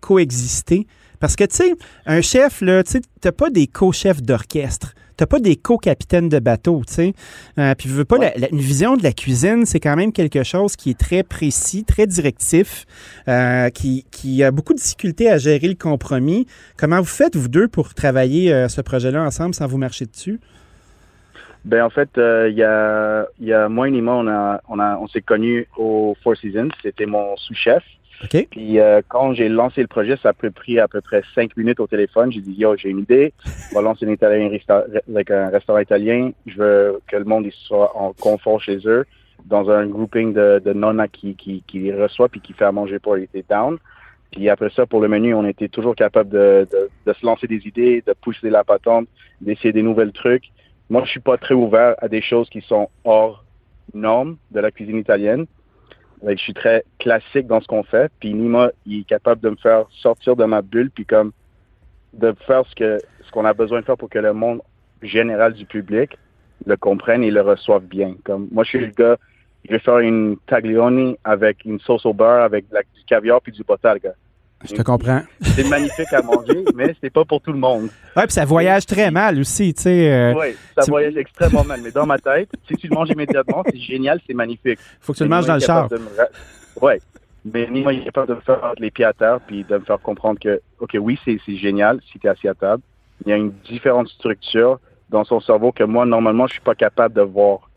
coexister? 0.00 0.86
Parce 1.20 1.36
que, 1.36 1.44
tu 1.44 1.56
sais, 1.56 1.74
un 2.04 2.20
chef, 2.20 2.60
là, 2.60 2.82
tu 2.82 3.00
t'as 3.20 3.32
pas 3.32 3.48
des 3.48 3.66
co-chefs 3.66 4.20
d'orchestre. 4.20 4.94
T'as 5.16 5.26
pas 5.26 5.38
des 5.38 5.56
co-capitaines 5.56 6.28
de 6.28 6.38
bateau, 6.38 6.82
tu 6.86 6.92
sais. 6.94 7.12
Euh, 7.58 7.74
puis, 7.76 7.88
je 7.88 7.94
veux 7.94 8.04
pas, 8.04 8.18
Ouais. 8.18 8.32
la- 8.36 8.42
la- 8.46 8.50
une 8.50 8.58
vision 8.58 8.96
de 8.96 9.02
la 9.02 9.12
cuisine, 9.12 9.64
c'est 9.66 9.80
quand 9.80 9.96
même 9.96 10.12
quelque 10.12 10.42
chose 10.42 10.76
qui 10.76 10.90
est 10.90 10.98
très 10.98 11.22
précis, 11.22 11.84
très 11.84 12.06
directif, 12.06 12.84
euh, 13.28 13.70
qui, 13.70 14.06
qui 14.10 14.42
a 14.42 14.50
beaucoup 14.50 14.72
de 14.74 14.78
difficultés 14.78 15.30
à 15.30 15.38
gérer 15.38 15.68
le 15.68 15.74
compromis. 15.74 16.46
Comment 16.76 16.98
vous 16.98 17.04
faites, 17.04 17.36
vous 17.36 17.48
deux, 17.48 17.68
pour 17.68 17.94
travailler 17.94 18.52
euh, 18.52 18.68
ce 18.68 18.80
projet-là 18.80 19.22
ensemble 19.22 19.54
sans 19.54 19.66
vous 19.66 19.78
marcher 19.78 20.06
dessus? 20.06 20.40
Ben 21.64 21.82
en 21.82 21.88
fait, 21.88 22.10
il 22.16 22.54
y 22.56 22.62
a 22.62 23.26
y 23.40 23.52
a 23.52 23.70
moi 23.70 23.88
et 23.88 23.90
Nima, 23.90 24.12
on 24.12 24.28
a 24.28 24.60
on 24.68 24.78
a 24.78 24.98
on 25.00 25.08
s'est 25.08 25.22
connus 25.22 25.66
au 25.78 26.14
Four 26.22 26.36
Seasons. 26.36 26.68
C'était 26.82 27.06
mon 27.06 27.36
sous-chef. 27.38 27.82
Puis 28.50 28.78
euh, 28.78 29.00
quand 29.08 29.34
j'ai 29.34 29.48
lancé 29.48 29.80
le 29.80 29.86
projet, 29.86 30.16
ça 30.22 30.30
a 30.30 30.32
pris 30.32 30.78
à 30.78 30.88
peu 30.88 31.00
près 31.00 31.22
cinq 31.34 31.56
minutes 31.56 31.80
au 31.80 31.86
téléphone. 31.86 32.32
J'ai 32.32 32.40
dit 32.40 32.52
yo, 32.52 32.76
j'ai 32.76 32.90
une 32.90 33.00
idée. 33.00 33.32
On 33.72 33.76
va 33.76 33.82
lancer 33.82 34.06
un, 34.06 34.12
italien, 34.12 34.50
avec 35.08 35.30
un 35.30 35.48
restaurant 35.48 35.78
italien. 35.78 36.30
Je 36.46 36.56
veux 36.56 37.00
que 37.06 37.16
le 37.16 37.24
monde 37.24 37.46
soit 37.50 37.96
en 37.96 38.12
confort 38.12 38.60
chez 38.60 38.78
eux, 38.86 39.04
dans 39.44 39.70
un 39.70 39.86
grouping 39.86 40.32
de, 40.32 40.60
de 40.64 40.72
nonna 40.72 41.08
qui, 41.08 41.34
qui, 41.34 41.62
qui 41.66 41.92
reçoit 41.92 42.28
puis 42.28 42.40
qui 42.40 42.52
fait 42.52 42.64
à 42.64 42.72
manger 42.72 42.98
pour 42.98 43.16
les 43.16 43.28
down. 43.48 43.78
Puis 44.30 44.48
après 44.48 44.70
ça, 44.70 44.84
pour 44.84 45.00
le 45.00 45.08
menu, 45.08 45.34
on 45.34 45.46
était 45.46 45.68
toujours 45.68 45.94
capable 45.94 46.30
de, 46.30 46.66
de, 46.72 46.90
de 47.06 47.12
se 47.12 47.24
lancer 47.24 47.46
des 47.46 47.66
idées, 47.68 48.02
de 48.04 48.14
pousser 48.20 48.50
la 48.50 48.64
patente, 48.64 49.06
d'essayer 49.40 49.72
des 49.72 49.82
nouvelles 49.82 50.12
trucs. 50.12 50.50
Moi, 50.90 51.02
je 51.04 51.10
suis 51.10 51.20
pas 51.20 51.36
très 51.36 51.54
ouvert 51.54 51.94
à 51.98 52.08
des 52.08 52.20
choses 52.20 52.48
qui 52.50 52.60
sont 52.60 52.88
hors 53.04 53.44
normes 53.92 54.36
de 54.50 54.60
la 54.60 54.70
cuisine 54.70 54.98
italienne. 54.98 55.46
Je 56.26 56.36
suis 56.36 56.54
très 56.54 56.84
classique 56.98 57.46
dans 57.46 57.60
ce 57.60 57.66
qu'on 57.66 57.82
fait. 57.82 58.10
Puis 58.20 58.32
Nima, 58.32 58.70
il 58.86 59.00
est 59.00 59.04
capable 59.04 59.40
de 59.40 59.50
me 59.50 59.56
faire 59.56 59.84
sortir 59.90 60.36
de 60.36 60.44
ma 60.44 60.62
bulle, 60.62 60.90
puis 60.90 61.04
comme 61.04 61.32
de 62.14 62.34
faire 62.46 62.64
ce 62.66 62.74
que 62.74 62.98
ce 63.24 63.30
qu'on 63.30 63.44
a 63.44 63.52
besoin 63.52 63.80
de 63.80 63.84
faire 63.84 63.96
pour 63.96 64.08
que 64.08 64.18
le 64.18 64.32
monde 64.32 64.60
général 65.02 65.52
du 65.52 65.66
public 65.66 66.16
le 66.66 66.76
comprenne 66.76 67.22
et 67.22 67.30
le 67.30 67.42
reçoive 67.42 67.84
bien. 67.84 68.14
Comme 68.24 68.48
moi, 68.50 68.64
je 68.64 68.70
suis 68.70 68.78
le 68.78 68.86
gars, 68.86 69.16
je 69.64 69.72
vais 69.72 69.78
faire 69.78 69.98
une 69.98 70.36
taglioni 70.46 71.16
avec 71.24 71.64
une 71.64 71.80
sauce 71.80 72.06
au 72.06 72.14
beurre, 72.14 72.42
avec 72.42 72.66
du 72.68 73.04
caviar 73.06 73.40
puis 73.40 73.52
du 73.52 73.62
botarga. 73.64 74.12
Je 74.64 74.74
te 74.74 74.82
comprends. 74.82 75.22
C'est 75.42 75.68
magnifique 75.68 76.12
à 76.12 76.22
manger, 76.22 76.64
mais 76.74 76.94
c'est 77.00 77.10
pas 77.12 77.24
pour 77.24 77.40
tout 77.40 77.52
le 77.52 77.58
monde. 77.58 77.88
Ouais, 78.16 78.22
puis 78.24 78.32
ça 78.32 78.44
voyage 78.44 78.86
très 78.86 79.10
mal 79.10 79.38
aussi, 79.38 79.74
tu 79.74 79.82
sais. 79.82 80.12
euh, 80.12 80.34
Oui, 80.34 80.56
ça 80.76 80.84
voyage 80.88 81.16
extrêmement 81.16 81.64
mal. 81.64 81.80
Mais 81.82 81.90
dans 81.90 82.06
ma 82.06 82.18
tête, 82.18 82.48
si 82.66 82.74
tu 82.76 82.88
le 82.88 82.94
manges 82.94 83.10
immédiatement, 83.10 83.62
c'est 83.70 83.78
génial, 83.78 84.20
c'est 84.26 84.34
magnifique. 84.34 84.78
faut 85.00 85.12
que 85.12 85.18
tu 85.18 85.24
le 85.24 85.28
manges 85.30 85.46
dans 85.46 85.54
le 85.54 85.60
char. 85.60 85.88
me 85.90 86.80
Ouais. 86.80 87.00
Mais 87.44 87.66
Nima 87.70 87.92
il 87.92 88.00
est 88.00 88.04
capable 88.04 88.28
de 88.28 88.34
me 88.36 88.40
faire 88.40 88.72
les 88.78 88.90
pieds 88.90 89.04
à 89.04 89.12
terre 89.12 89.38
puis 89.46 89.64
de 89.64 89.74
me 89.76 89.84
faire 89.84 90.00
comprendre 90.00 90.38
que, 90.40 90.62
OK, 90.80 90.96
oui, 90.98 91.18
c'est 91.24 91.38
c'est 91.44 91.56
génial 91.56 92.00
si 92.10 92.18
tu 92.18 92.26
es 92.26 92.30
assis 92.30 92.48
à 92.48 92.54
table. 92.54 92.82
Il 93.24 93.30
y 93.30 93.32
a 93.32 93.36
une 93.36 93.52
différente 93.68 94.08
structure 94.08 94.80
dans 95.10 95.24
son 95.24 95.40
cerveau 95.40 95.70
que 95.70 95.84
moi, 95.84 96.06
normalement, 96.06 96.46
je 96.46 96.54
suis 96.54 96.62
pas 96.62 96.74
capable 96.74 97.14
de 97.14 97.20
voir. 97.20 97.68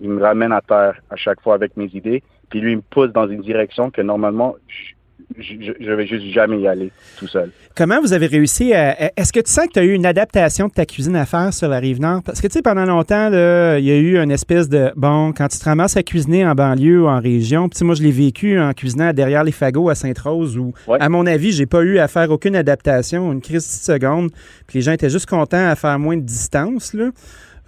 Il 0.00 0.10
me 0.10 0.22
ramène 0.22 0.52
à 0.52 0.60
terre 0.60 1.00
à 1.10 1.16
chaque 1.16 1.40
fois 1.40 1.54
avec 1.54 1.76
mes 1.76 1.86
idées. 1.86 2.22
Puis 2.50 2.60
lui, 2.60 2.72
il 2.72 2.76
me 2.76 2.82
pousse 2.82 3.10
dans 3.12 3.26
une 3.28 3.40
direction 3.42 3.90
que 3.90 4.00
normalement, 4.00 4.54
je, 4.68 4.92
je, 5.38 5.92
vais 5.92 6.06
juste 6.06 6.26
jamais 6.26 6.60
y 6.60 6.68
aller 6.68 6.90
tout 7.18 7.26
seul. 7.26 7.50
Comment 7.74 8.00
vous 8.00 8.12
avez 8.12 8.26
réussi 8.26 8.72
à. 8.72 9.12
Est-ce 9.18 9.32
que 9.32 9.40
tu 9.40 9.50
sens 9.50 9.66
que 9.66 9.72
tu 9.72 9.78
as 9.78 9.84
eu 9.84 9.92
une 9.92 10.06
adaptation 10.06 10.68
de 10.68 10.72
ta 10.72 10.86
cuisine 10.86 11.16
à 11.16 11.26
faire 11.26 11.52
sur 11.52 11.68
la 11.68 11.78
rive 11.78 12.00
nord? 12.00 12.22
Parce 12.22 12.40
que, 12.40 12.46
tu 12.46 12.54
sais, 12.54 12.62
pendant 12.62 12.84
longtemps, 12.84 13.28
il 13.28 13.84
y 13.84 13.90
a 13.90 13.96
eu 13.96 14.18
une 14.18 14.30
espèce 14.30 14.68
de. 14.68 14.92
Bon, 14.96 15.32
quand 15.32 15.48
tu 15.48 15.58
te 15.58 15.64
ramasses 15.64 15.96
à 15.96 16.02
cuisiner 16.02 16.46
en 16.46 16.54
banlieue 16.54 17.02
ou 17.02 17.08
en 17.08 17.20
région, 17.20 17.68
puis 17.68 17.84
moi, 17.84 17.94
je 17.94 18.02
l'ai 18.02 18.12
vécu 18.12 18.58
en 18.58 18.72
cuisinant 18.72 19.12
derrière 19.12 19.44
les 19.44 19.52
fagots 19.52 19.88
à 19.88 19.94
Sainte-Rose 19.94 20.56
où, 20.56 20.72
à 20.88 21.08
mon 21.08 21.26
avis, 21.26 21.52
j'ai 21.52 21.66
pas 21.66 21.82
eu 21.82 21.98
à 21.98 22.08
faire 22.08 22.30
aucune 22.30 22.56
adaptation, 22.56 23.32
une 23.32 23.40
crise 23.40 23.66
de 23.66 23.92
secondes, 23.92 24.30
puis 24.66 24.78
les 24.78 24.82
gens 24.82 24.92
étaient 24.92 25.10
juste 25.10 25.26
contents 25.26 25.68
à 25.68 25.76
faire 25.76 25.98
moins 25.98 26.16
de 26.16 26.22
distance, 26.22 26.94
là 26.94 27.10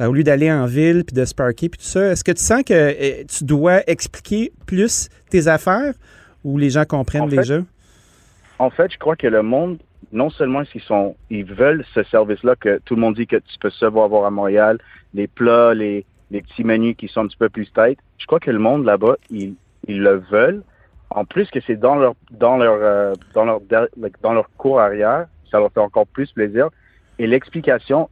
euh, 0.00 0.06
au 0.06 0.12
lieu 0.12 0.22
d'aller 0.22 0.50
en 0.50 0.66
ville 0.66 1.04
puis 1.04 1.14
de 1.14 1.24
se 1.24 1.34
parker 1.34 1.68
puis 1.68 1.78
tout 1.78 1.86
ça. 1.86 2.12
Est-ce 2.12 2.24
que 2.24 2.32
tu 2.32 2.42
sens 2.42 2.62
que 2.62 2.72
euh, 2.72 3.24
tu 3.26 3.44
dois 3.44 3.82
expliquer 3.90 4.52
plus 4.66 5.08
tes 5.30 5.48
affaires 5.48 5.94
où 6.48 6.56
les 6.56 6.70
gens 6.70 6.84
comprennent 6.84 7.28
déjà? 7.28 7.58
En 8.58 8.70
fait, 8.70 8.90
je 8.92 8.98
crois 8.98 9.16
que 9.16 9.26
le 9.26 9.42
monde, 9.42 9.78
non 10.12 10.30
seulement 10.30 10.64
s'ils 10.64 10.80
sont, 10.80 11.14
ils 11.28 11.44
veulent 11.44 11.84
ce 11.94 12.02
service-là 12.04 12.56
que 12.56 12.80
tout 12.84 12.94
le 12.94 13.02
monde 13.02 13.14
dit 13.14 13.26
que 13.26 13.36
tu 13.36 13.58
peux 13.60 13.70
seulement 13.70 14.04
avoir 14.04 14.24
à 14.24 14.30
Montréal, 14.30 14.78
les 15.12 15.26
plats, 15.26 15.74
les, 15.74 16.06
les 16.30 16.40
petits 16.40 16.64
menus 16.64 16.96
qui 16.96 17.08
sont 17.08 17.20
un 17.20 17.26
petit 17.28 17.36
peu 17.36 17.50
plus 17.50 17.70
tight. 17.72 17.98
Je 18.16 18.26
crois 18.26 18.40
que 18.40 18.50
le 18.50 18.58
monde 18.58 18.84
là-bas, 18.84 19.16
ils, 19.30 19.54
ils 19.86 20.00
le 20.00 20.16
veulent. 20.30 20.62
En 21.10 21.24
plus 21.24 21.50
que 21.50 21.60
c'est 21.66 21.76
dans 21.76 21.96
leur 21.96 22.14
dans 22.30 22.56
leur 22.56 22.78
euh, 22.80 23.14
dans 23.34 23.44
leur 23.44 23.60
dans 24.22 24.32
leur 24.32 24.50
cours 24.56 24.80
arrière, 24.80 25.26
ça 25.50 25.58
leur 25.58 25.70
fait 25.72 25.80
encore 25.80 26.06
plus 26.06 26.32
plaisir. 26.32 26.68
Et 27.18 27.26
l'explication, 27.26 28.08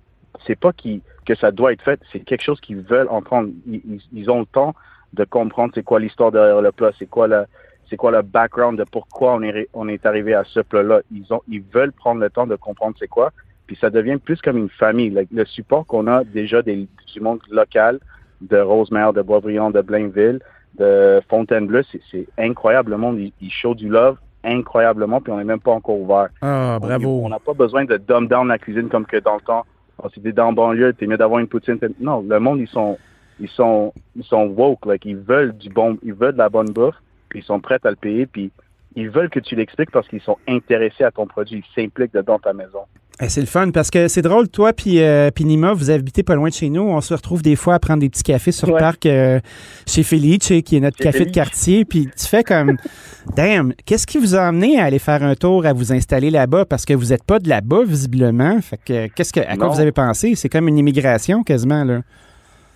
c'est 0.47 0.59
pas 0.59 0.73
qui 0.73 1.02
que 1.26 1.35
ça 1.35 1.50
doit 1.50 1.73
être 1.73 1.83
fait, 1.83 2.00
c'est 2.12 2.21
quelque 2.21 2.43
chose 2.43 2.61
qu'ils 2.61 2.81
veulent 2.81 3.09
entendre. 3.09 3.50
Ils, 3.66 4.00
ils, 4.12 4.31
ont 4.31 4.40
le 4.40 4.47
temps 4.47 4.75
de 5.12 5.25
comprendre 5.25 5.73
c'est 5.75 5.83
quoi 5.83 6.00
l'histoire 6.00 6.31
derrière 6.31 6.62
le 6.62 6.73
plat, 6.73 6.93
c'est 6.99 7.07
quoi 7.07 7.26
la 7.26 7.47
c'est 7.88 7.97
quoi 7.97 8.11
le 8.11 8.23
background 8.23 8.78
de 8.78 8.85
pourquoi 8.85 9.35
on 9.35 9.43
est, 9.43 9.69
on 9.75 9.88
est 9.88 10.05
arrivé 10.07 10.35
à 10.35 10.45
ce 10.45 10.61
plat-là? 10.61 11.00
Ils, 11.12 11.33
ont, 11.33 11.43
ils 11.49 11.62
veulent 11.62 11.93
prendre 11.93 12.21
le 12.21 12.31
temps 12.31 12.47
de 12.47 12.57
comprendre 12.57 12.97
c'est 12.99 13.09
quoi. 13.09 13.33
Puis 13.66 13.76
ça 13.81 13.90
devient 13.90 14.19
plus 14.19 14.40
comme 14.40 14.57
une 14.57 14.69
famille. 14.69 15.11
Le, 15.31 15.45
support 15.45 15.87
qu'on 15.87 16.07
a 16.07 16.25
déjà 16.25 16.62
des, 16.62 16.88
du 17.12 17.21
monde 17.21 17.40
local, 17.50 17.99
de 18.40 18.59
Rosemère, 18.59 19.12
de 19.12 19.23
Boisbriand, 19.23 19.71
de 19.71 19.81
Blainville, 19.81 20.40
de 20.78 21.21
Fontainebleau, 21.28 21.81
c'est 22.11 22.26
incroyable. 22.38 22.93
Le 22.93 22.99
monde, 22.99 23.19
il, 23.19 23.33
il 23.40 23.50
show 23.50 23.75
du 23.75 23.88
love 23.88 24.16
incroyablement, 24.45 25.21
puis 25.21 25.33
on 25.33 25.38
n'est 25.38 25.45
même 25.45 25.61
pas 25.61 25.73
encore 25.73 25.99
ouvert. 25.99 26.28
Ah, 26.40 26.78
bravo. 26.81 27.23
On 27.25 27.28
n'a 27.28 27.40
pas 27.40 27.55
besoin 27.55 27.85
de 27.85 27.97
dumb 27.97 28.28
down 28.28 28.47
la 28.49 28.59
cuisine 28.59 28.88
comme 28.88 29.05
que 29.05 29.16
dans 29.16 29.35
le 29.35 29.40
temps. 29.40 29.64
Oh, 30.02 30.09
si 30.12 30.21
t'es 30.21 30.33
dans 30.33 30.50
le 30.50 30.55
banlieue, 30.55 30.93
t'es 30.93 31.07
mieux 31.07 31.16
d'avoir 31.16 31.40
une 31.40 31.49
poutine. 31.49 31.78
Non, 31.99 32.25
le 32.28 32.38
monde, 32.38 32.61
ils 32.61 32.69
sont, 32.69 32.99
ils 33.40 33.49
sont, 33.49 33.93
ils 34.14 34.25
sont 34.25 34.45
woke. 34.47 34.87
Like, 34.87 35.05
ils 35.05 35.16
veulent 35.16 35.57
du 35.57 35.69
bon, 35.69 35.99
ils 36.02 36.14
veulent 36.14 36.35
de 36.35 36.38
la 36.38 36.49
bonne 36.49 36.71
bouffe 36.71 37.02
puis 37.37 37.43
ils 37.43 37.47
sont 37.47 37.61
prêts 37.61 37.78
à 37.85 37.90
le 37.90 37.97
payer, 37.97 38.25
puis 38.25 38.50
ils 38.95 39.11
veulent 39.11 39.28
que 39.28 39.40
tu 39.40 39.57
l'expliques 39.57 39.90
parce 39.90 40.09
qu'ils 40.09 40.23
sont 40.23 40.38
intéressés 40.49 41.05
à 41.05 41.11
ton 41.11 41.26
produit, 41.26 41.62
ils 41.62 41.83
s'impliquent 41.83 42.14
dedans 42.14 42.38
ta 42.38 42.55
maison. 42.55 42.81
Eh, 43.21 43.28
c'est 43.28 43.43
le 43.43 43.47
fun 43.47 43.71
parce 43.73 43.90
que 43.90 44.09
c'est 44.09 44.23
drôle, 44.23 44.49
toi 44.49 44.73
puis 44.73 45.02
euh, 45.02 45.28
Nima, 45.38 45.75
vous 45.75 45.90
habitez 45.90 46.23
pas 46.23 46.35
loin 46.35 46.49
de 46.49 46.55
chez 46.55 46.71
nous. 46.71 46.81
On 46.81 47.02
se 47.02 47.12
retrouve 47.12 47.43
des 47.43 47.55
fois 47.55 47.75
à 47.75 47.78
prendre 47.78 48.00
des 48.00 48.09
petits 48.09 48.23
cafés 48.23 48.52
sur 48.52 48.69
le 48.69 48.78
parc 48.78 49.05
euh, 49.05 49.38
chez 49.87 50.02
Felice, 50.02 50.50
qui 50.64 50.76
est 50.76 50.81
notre 50.81 50.97
café 50.97 51.26
de 51.26 51.31
quartier. 51.31 51.85
Puis 51.85 52.09
tu 52.16 52.26
fais 52.26 52.43
comme, 52.43 52.78
damn, 53.37 53.75
qu'est-ce 53.85 54.07
qui 54.07 54.16
vous 54.16 54.35
a 54.35 54.40
amené 54.40 54.81
à 54.81 54.85
aller 54.85 54.99
faire 54.99 55.23
un 55.23 55.35
tour, 55.35 55.66
à 55.66 55.75
vous 55.75 55.93
installer 55.93 56.31
là-bas? 56.31 56.64
Parce 56.64 56.87
que 56.87 56.95
vous 56.95 57.07
n'êtes 57.07 57.25
pas 57.25 57.38
de 57.38 57.50
là-bas 57.50 57.85
visiblement. 57.85 58.62
Fait 58.62 58.78
que 58.83 59.07
qu'est-ce 59.09 59.33
que, 59.35 59.40
à 59.40 59.57
quoi 59.57 59.69
vous 59.69 59.81
avez 59.81 59.93
pensé? 59.93 60.35
C'est 60.37 60.49
comme 60.49 60.69
une 60.69 60.78
immigration 60.78 61.43
quasiment 61.43 61.85
là. 61.85 62.00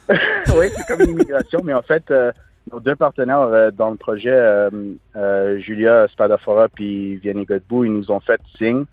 oui, 0.10 0.66
c'est 0.76 0.86
comme 0.86 1.00
une 1.00 1.12
immigration, 1.12 1.60
mais 1.64 1.72
en 1.72 1.82
fait. 1.82 2.10
Euh, 2.10 2.30
nos 2.72 2.80
deux 2.80 2.96
partenaires 2.96 3.40
euh, 3.40 3.70
dans 3.70 3.90
le 3.90 3.96
projet, 3.96 4.30
euh, 4.32 4.70
euh, 5.16 5.58
Julia 5.58 6.08
Spadafora 6.08 6.68
puis 6.68 7.16
Vianney 7.16 7.44
Godbout, 7.44 7.84
ils 7.84 7.92
nous 7.92 8.10
ont 8.10 8.20
fait 8.20 8.40
signe 8.56 8.84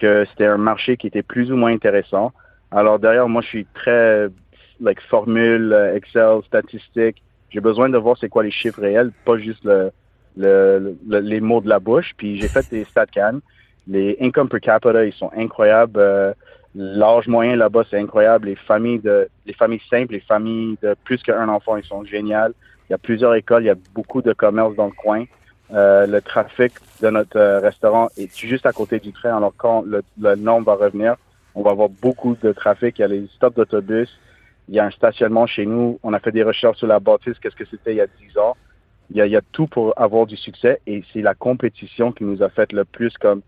que 0.00 0.24
c'était 0.30 0.46
un 0.46 0.56
marché 0.56 0.96
qui 0.96 1.06
était 1.06 1.22
plus 1.22 1.52
ou 1.52 1.56
moins 1.56 1.72
intéressant. 1.72 2.32
Alors 2.70 2.98
derrière, 2.98 3.28
moi, 3.28 3.42
je 3.42 3.48
suis 3.48 3.66
très 3.74 4.28
like 4.80 5.00
formule, 5.02 5.72
Excel, 5.94 6.40
statistique. 6.46 7.22
J'ai 7.50 7.60
besoin 7.60 7.88
de 7.88 7.96
voir 7.96 8.16
c'est 8.18 8.28
quoi 8.28 8.42
les 8.42 8.50
chiffres 8.50 8.80
réels, 8.80 9.12
pas 9.24 9.38
juste 9.38 9.64
le, 9.64 9.92
le, 10.36 10.96
les 11.06 11.40
mots 11.40 11.60
de 11.60 11.68
la 11.68 11.78
bouche. 11.78 12.12
Puis 12.16 12.40
j'ai 12.40 12.48
fait 12.48 12.68
des 12.70 12.84
StatCan. 12.84 13.38
Les 13.86 14.16
income 14.20 14.48
per 14.48 14.60
capita, 14.60 15.04
ils 15.04 15.12
sont 15.12 15.30
incroyables. 15.36 16.34
L'âge 16.74 17.28
moyen 17.28 17.54
là-bas, 17.54 17.84
c'est 17.88 18.00
incroyable. 18.00 18.48
Les 18.48 18.56
familles 18.56 18.98
de, 18.98 19.28
les 19.46 19.52
familles 19.52 19.82
simples, 19.88 20.14
les 20.14 20.20
familles 20.20 20.76
de 20.82 20.96
plus 21.04 21.22
qu'un 21.22 21.48
enfant, 21.48 21.76
ils 21.76 21.84
sont 21.84 22.04
géniales. 22.04 22.52
Il 22.88 22.92
y 22.92 22.94
a 22.94 22.98
plusieurs 22.98 23.34
écoles, 23.34 23.62
il 23.62 23.66
y 23.66 23.70
a 23.70 23.76
beaucoup 23.94 24.22
de 24.22 24.32
commerces 24.32 24.74
dans 24.76 24.86
le 24.86 24.92
coin. 24.92 25.24
Euh, 25.72 26.06
le 26.06 26.20
trafic 26.20 26.72
de 27.00 27.08
notre 27.08 27.38
euh, 27.38 27.60
restaurant 27.60 28.08
est 28.18 28.36
juste 28.36 28.66
à 28.66 28.72
côté 28.72 28.98
du 29.00 29.12
train. 29.12 29.36
Alors 29.36 29.54
quand 29.56 29.82
le, 29.82 30.02
nombre 30.36 30.66
va 30.66 30.84
revenir, 30.84 31.16
on 31.54 31.62
va 31.62 31.70
avoir 31.70 31.88
beaucoup 31.88 32.36
de 32.40 32.52
trafic. 32.52 32.98
Il 32.98 33.02
y 33.02 33.04
a 33.04 33.08
les 33.08 33.26
stops 33.34 33.56
d'autobus. 33.56 34.08
Il 34.68 34.74
y 34.74 34.78
a 34.78 34.84
un 34.84 34.90
stationnement 34.90 35.46
chez 35.46 35.64
nous. 35.64 35.98
On 36.02 36.12
a 36.12 36.18
fait 36.18 36.32
des 36.32 36.42
recherches 36.42 36.78
sur 36.78 36.86
la 36.86 37.00
bâtisse, 37.00 37.38
qu'est-ce 37.38 37.56
que 37.56 37.64
c'était 37.64 37.92
il 37.92 37.96
y 37.96 38.00
a 38.00 38.06
10 38.06 38.38
ans. 38.38 38.56
Il 39.10 39.16
y, 39.16 39.20
a, 39.20 39.26
il 39.26 39.32
y 39.32 39.36
a 39.36 39.42
tout 39.52 39.66
pour 39.66 39.92
avoir 40.00 40.26
du 40.26 40.36
succès 40.36 40.80
et 40.86 41.04
c'est 41.12 41.20
la 41.20 41.34
compétition 41.34 42.12
qui 42.12 42.24
nous 42.24 42.42
a 42.42 42.48
fait 42.48 42.72
le 42.72 42.84
plus 42.84 43.16
comme 43.18 43.42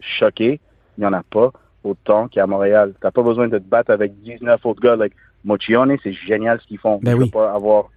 choquer. 0.00 0.60
Il 0.96 1.00
n'y 1.00 1.06
en 1.06 1.12
a 1.12 1.22
pas 1.22 1.50
autant 1.82 2.28
qu'à 2.28 2.46
Montréal. 2.46 2.94
Tu 3.00 3.06
n'as 3.06 3.10
pas 3.10 3.22
besoin 3.22 3.48
de 3.48 3.58
te 3.58 3.64
battre 3.64 3.90
avec 3.90 4.18
19 4.22 4.64
autres 4.64 4.80
gars. 4.80 4.96
Like 4.96 5.12
Mochione, 5.44 5.96
c'est 6.02 6.12
génial 6.12 6.60
ce 6.60 6.66
qu'ils 6.66 6.78
font. 6.78 7.00
Ben 7.02 7.14
oui. 7.14 7.30
pas 7.30 7.52
avoir 7.52 7.90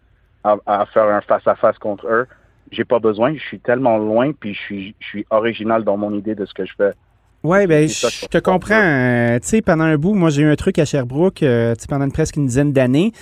à, 0.66 0.86
faire 0.88 1.06
un 1.06 1.22
face-à-face 1.22 1.78
contre 1.78 2.08
eux. 2.08 2.28
J'ai 2.72 2.84
pas 2.84 3.00
besoin, 3.00 3.34
je 3.34 3.40
suis 3.40 3.60
tellement 3.60 3.98
loin, 3.98 4.32
puis 4.34 4.54
je 4.54 4.60
suis, 4.60 4.96
je 5.00 5.06
suis 5.06 5.26
original 5.30 5.84
dans 5.84 5.98
mon 5.98 6.14
idée 6.14 6.36
de 6.36 6.46
ce 6.46 6.54
que 6.54 6.66
je 6.66 6.74
fais. 6.76 6.92
Oui, 7.44 7.66
ben, 7.68 7.88
je 7.88 8.26
te 8.26 8.40
comprends. 8.40 8.82
Euh, 8.82 9.40
tu 9.40 9.48
sais, 9.48 9.62
pendant 9.62 9.86
un 9.86 9.98
bout, 9.98 10.14
moi, 10.14 10.30
j'ai 10.30 10.42
eu 10.42 10.50
un 10.50 10.56
truc 10.56 10.80
à 10.80 10.86
Sherbrooke, 10.86 11.44
euh, 11.44 11.76
pendant 11.88 12.10
presque 12.10 12.36
une 12.36 12.48
dizaine 12.48 12.74
d'années. 12.74 13.14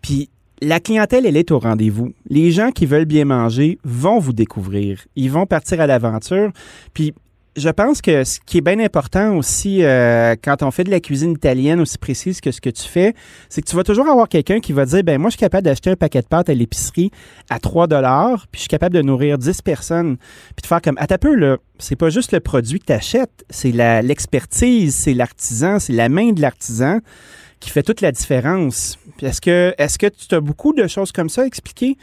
Puis 0.00 0.30
la 0.62 0.80
clientèle, 0.80 1.26
elle 1.26 1.36
est 1.36 1.50
au 1.50 1.58
rendez-vous. 1.58 2.12
Les 2.28 2.50
gens 2.50 2.70
qui 2.70 2.86
veulent 2.86 3.04
bien 3.04 3.24
manger 3.24 3.78
vont 3.84 4.18
vous 4.18 4.32
découvrir. 4.32 5.00
Ils 5.16 5.30
vont 5.30 5.46
partir 5.46 5.80
à 5.80 5.86
l'aventure. 5.86 6.50
Puis 6.94 7.12
je 7.56 7.68
pense 7.68 8.02
que 8.02 8.24
ce 8.24 8.40
qui 8.44 8.58
est 8.58 8.60
bien 8.60 8.80
important 8.80 9.36
aussi 9.36 9.84
euh, 9.84 10.34
quand 10.42 10.62
on 10.62 10.70
fait 10.70 10.84
de 10.84 10.90
la 10.90 11.00
cuisine 11.00 11.32
italienne 11.32 11.80
aussi 11.80 11.98
précise 11.98 12.40
que 12.40 12.50
ce 12.50 12.60
que 12.60 12.70
tu 12.70 12.82
fais, 12.82 13.14
c'est 13.48 13.62
que 13.62 13.68
tu 13.68 13.76
vas 13.76 13.84
toujours 13.84 14.08
avoir 14.08 14.28
quelqu'un 14.28 14.60
qui 14.60 14.72
va 14.72 14.84
dire 14.86 15.04
ben 15.04 15.20
moi 15.20 15.30
je 15.30 15.36
suis 15.36 15.40
capable 15.40 15.64
d'acheter 15.64 15.90
un 15.90 15.96
paquet 15.96 16.20
de 16.20 16.26
pâtes 16.26 16.48
à 16.48 16.54
l'épicerie 16.54 17.10
à 17.50 17.58
3 17.58 17.86
dollars, 17.86 18.46
puis 18.50 18.58
je 18.58 18.60
suis 18.60 18.68
capable 18.68 18.94
de 18.94 19.02
nourrir 19.02 19.38
10 19.38 19.62
personnes, 19.62 20.16
puis 20.16 20.62
de 20.62 20.66
faire 20.66 20.82
comme 20.82 20.98
à 20.98 21.06
ta 21.06 21.18
peu 21.18 21.34
là, 21.34 21.58
c'est 21.78 21.96
pas 21.96 22.10
juste 22.10 22.32
le 22.32 22.40
produit 22.40 22.80
que 22.80 22.86
tu 22.86 22.92
achètes, 22.92 23.44
c'est 23.50 23.72
l'expertise, 24.02 24.94
c'est 24.94 25.14
l'artisan, 25.14 25.78
c'est 25.78 25.92
la 25.92 26.08
main 26.08 26.32
de 26.32 26.40
l'artisan 26.40 26.98
qui 27.60 27.70
fait 27.70 27.82
toute 27.82 28.00
la 28.00 28.12
différence. 28.12 28.98
Est-ce 29.22 29.40
que 29.40 29.74
est-ce 29.78 29.98
que 29.98 30.06
tu 30.06 30.34
as 30.34 30.40
beaucoup 30.40 30.72
de 30.74 30.86
choses 30.86 31.12
comme 31.12 31.28
ça 31.28 31.42
à 31.42 31.46
expliquer? 31.46 31.96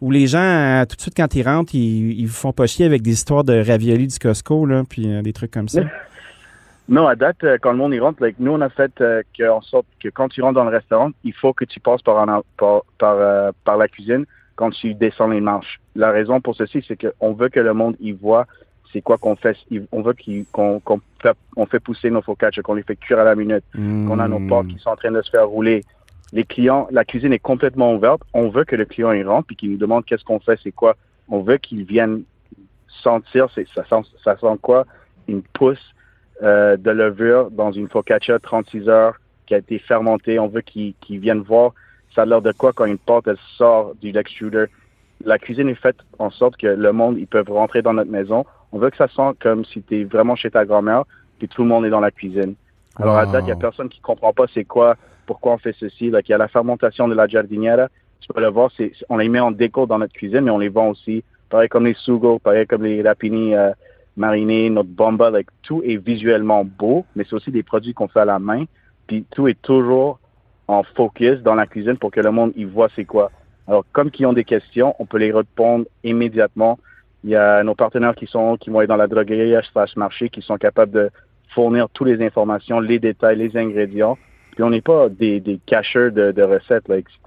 Où 0.00 0.10
les 0.10 0.26
gens, 0.26 0.38
euh, 0.38 0.84
tout 0.84 0.96
de 0.96 1.00
suite, 1.00 1.14
quand 1.16 1.34
ils 1.34 1.42
rentrent, 1.42 1.74
ils, 1.74 2.20
ils 2.20 2.26
vous 2.26 2.34
font 2.34 2.52
pas 2.52 2.66
chier 2.66 2.86
avec 2.86 3.02
des 3.02 3.12
histoires 3.12 3.44
de 3.44 3.62
raviolis 3.66 4.08
du 4.08 4.18
Costco, 4.18 4.66
là, 4.66 4.82
puis 4.88 5.12
euh, 5.12 5.22
des 5.22 5.32
trucs 5.32 5.50
comme 5.50 5.68
ça. 5.68 5.82
Non, 6.88 7.08
à 7.08 7.16
date, 7.16 7.42
euh, 7.42 7.58
quand 7.60 7.72
le 7.72 7.78
monde 7.78 7.94
y 7.94 7.98
rentre, 7.98 8.22
nous, 8.38 8.52
on 8.52 8.60
a 8.60 8.68
fait 8.68 8.92
qu'en 9.36 9.60
sorte 9.60 9.86
que 10.00 10.08
quand 10.08 10.28
tu 10.28 10.40
rentres 10.40 10.54
dans 10.54 10.62
le 10.62 10.70
restaurant, 10.70 11.10
il 11.24 11.32
faut 11.32 11.52
que 11.52 11.64
tu 11.64 11.80
passes 11.80 12.00
par, 12.00 12.24
par, 12.56 12.82
par, 13.64 13.76
la 13.76 13.88
cuisine 13.88 14.24
quand 14.54 14.70
tu 14.70 14.94
descends 14.94 15.26
les 15.26 15.40
marches. 15.40 15.80
La 15.96 16.12
raison 16.12 16.40
pour 16.40 16.54
ceci, 16.54 16.84
c'est 16.86 16.96
qu'on 16.96 17.32
veut 17.32 17.48
que 17.48 17.58
le 17.58 17.74
monde 17.74 17.96
y 17.98 18.12
voit 18.12 18.46
c'est 18.92 19.02
quoi 19.02 19.18
qu'on 19.18 19.34
fait. 19.34 19.56
On 19.90 20.02
veut 20.02 20.14
qu'on 20.52 21.66
fait, 21.66 21.80
pousser 21.80 22.08
nos 22.08 22.22
focaccia, 22.22 22.62
qu'on 22.62 22.74
les 22.74 22.84
fait 22.84 22.94
cuire 22.94 23.18
à 23.18 23.24
la 23.24 23.34
minute, 23.34 23.64
qu'on 23.74 24.20
a 24.20 24.28
nos 24.28 24.38
hmm. 24.38 24.48
portes 24.48 24.68
qui 24.68 24.78
sont 24.78 24.90
en 24.90 24.96
train 24.96 25.10
de 25.10 25.22
se 25.22 25.30
faire 25.30 25.48
rouler, 25.48 25.82
les 26.32 26.44
clients, 26.44 26.88
la 26.90 27.04
cuisine 27.04 27.32
est 27.32 27.38
complètement 27.38 27.94
ouverte. 27.94 28.22
On 28.34 28.48
veut 28.48 28.64
que 28.64 28.76
le 28.76 28.84
client 28.84 29.12
y 29.12 29.22
rentre 29.22 29.46
puis 29.46 29.56
qu'il 29.56 29.70
nous 29.70 29.76
demande 29.76 30.04
qu'est-ce 30.04 30.24
qu'on 30.24 30.40
fait, 30.40 30.58
c'est 30.62 30.72
quoi. 30.72 30.96
On 31.28 31.40
veut 31.40 31.58
qu'il 31.58 31.84
vienne 31.84 32.22
sentir, 33.02 33.48
c'est, 33.54 33.66
ça, 33.74 33.84
sent, 33.88 34.08
ça 34.24 34.36
sent 34.36 34.58
quoi, 34.62 34.86
une 35.28 35.42
pousse 35.42 35.94
euh, 36.42 36.76
de 36.76 36.90
levure 36.90 37.50
dans 37.50 37.72
une 37.72 37.88
focaccia 37.88 38.38
36 38.38 38.88
heures 38.88 39.14
qui 39.46 39.54
a 39.54 39.58
été 39.58 39.78
fermentée. 39.78 40.38
On 40.38 40.48
veut 40.48 40.60
qu'ils, 40.60 40.94
viennent 41.08 41.42
voir 41.42 41.72
ça 42.14 42.22
a 42.22 42.26
l'air 42.26 42.40
de 42.40 42.52
quoi 42.52 42.72
quand 42.72 42.86
une 42.86 42.98
pâte 42.98 43.26
elle 43.26 43.36
sort 43.56 43.94
du 44.00 44.16
extruder. 44.16 44.66
La 45.24 45.38
cuisine 45.38 45.68
est 45.68 45.74
faite 45.74 45.96
en 46.18 46.30
sorte 46.30 46.56
que 46.56 46.66
le 46.66 46.92
monde, 46.92 47.18
ils 47.18 47.26
peuvent 47.26 47.50
rentrer 47.50 47.82
dans 47.82 47.92
notre 47.92 48.10
maison. 48.10 48.44
On 48.72 48.78
veut 48.78 48.90
que 48.90 48.96
ça 48.96 49.08
sente 49.08 49.38
comme 49.38 49.64
si 49.64 49.82
tu 49.82 50.00
es 50.00 50.04
vraiment 50.04 50.34
chez 50.34 50.50
ta 50.50 50.64
grand-mère, 50.64 51.04
puis 51.38 51.48
tout 51.48 51.62
le 51.62 51.68
monde 51.68 51.84
est 51.84 51.90
dans 51.90 52.00
la 52.00 52.10
cuisine. 52.10 52.54
Alors 52.96 53.16
à 53.16 53.26
date, 53.26 53.42
il 53.42 53.46
n'y 53.46 53.52
a 53.52 53.56
personne 53.56 53.88
qui 53.90 54.00
comprend 54.00 54.32
pas 54.32 54.44
c'est 54.52 54.64
quoi 54.64 54.96
pourquoi 55.26 55.54
on 55.54 55.58
fait 55.58 55.74
ceci. 55.78 56.06
Il 56.06 56.20
y 56.28 56.32
a 56.32 56.38
la 56.38 56.48
fermentation 56.48 57.08
de 57.08 57.14
la 57.14 57.26
jardinière. 57.26 57.88
Tu 58.20 58.32
peux 58.32 58.40
le 58.40 58.48
voir, 58.48 58.70
on 59.08 59.18
les 59.18 59.28
met 59.28 59.40
en 59.40 59.50
déco 59.50 59.86
dans 59.86 59.98
notre 59.98 60.12
cuisine, 60.12 60.40
mais 60.40 60.50
on 60.50 60.58
les 60.58 60.68
vend 60.68 60.88
aussi. 60.88 61.22
Pareil 61.48 61.68
comme 61.68 61.86
les 61.86 61.94
sugo, 61.94 62.38
pareil 62.38 62.66
comme 62.66 62.84
les 62.84 63.02
rapini 63.02 63.54
euh, 63.54 63.72
marinés, 64.16 64.70
notre 64.70 64.88
bomba, 64.88 65.30
tout 65.62 65.82
est 65.84 65.96
visuellement 65.96 66.64
beau, 66.64 67.04
mais 67.14 67.24
c'est 67.24 67.34
aussi 67.34 67.50
des 67.50 67.62
produits 67.62 67.94
qu'on 67.94 68.08
fait 68.08 68.20
à 68.20 68.24
la 68.24 68.38
main. 68.38 68.64
Puis 69.06 69.24
tout 69.30 69.46
est 69.46 69.60
toujours 69.60 70.18
en 70.68 70.82
focus 70.82 71.40
dans 71.42 71.54
la 71.54 71.66
cuisine 71.66 71.96
pour 71.96 72.10
que 72.10 72.20
le 72.20 72.30
monde 72.30 72.52
y 72.56 72.64
voit 72.64 72.88
c'est 72.96 73.04
quoi. 73.04 73.30
Alors, 73.68 73.84
comme 73.92 74.10
qui 74.10 74.24
ont 74.24 74.32
des 74.32 74.44
questions, 74.44 74.94
on 74.98 75.06
peut 75.06 75.18
les 75.18 75.32
répondre 75.32 75.86
immédiatement. 76.04 76.78
Il 77.24 77.30
y 77.30 77.36
a 77.36 77.62
nos 77.62 77.74
partenaires 77.74 78.14
qui 78.14 78.26
sont 78.26 78.56
qui 78.56 78.70
vont 78.70 78.80
être 78.80 78.88
dans 78.88 78.96
la 78.96 79.08
droguerie 79.08 79.54
slash 79.72 79.96
marché 79.96 80.28
qui 80.28 80.42
sont 80.42 80.56
capables 80.56 80.92
de 80.92 81.10
fournir 81.54 81.88
toutes 81.90 82.08
les 82.08 82.24
informations, 82.24 82.80
les 82.80 82.98
détails, 82.98 83.36
les 83.36 83.56
ingrédients. 83.56 84.18
Puis 84.56 84.64
on 84.64 84.70
n'est 84.70 84.80
pas 84.80 85.10
des, 85.10 85.38
des 85.38 85.60
cacheurs 85.66 86.10
de, 86.10 86.32
de 86.32 86.42
recettes. 86.42 86.88
Là. 86.88 86.96
Si 86.96 87.18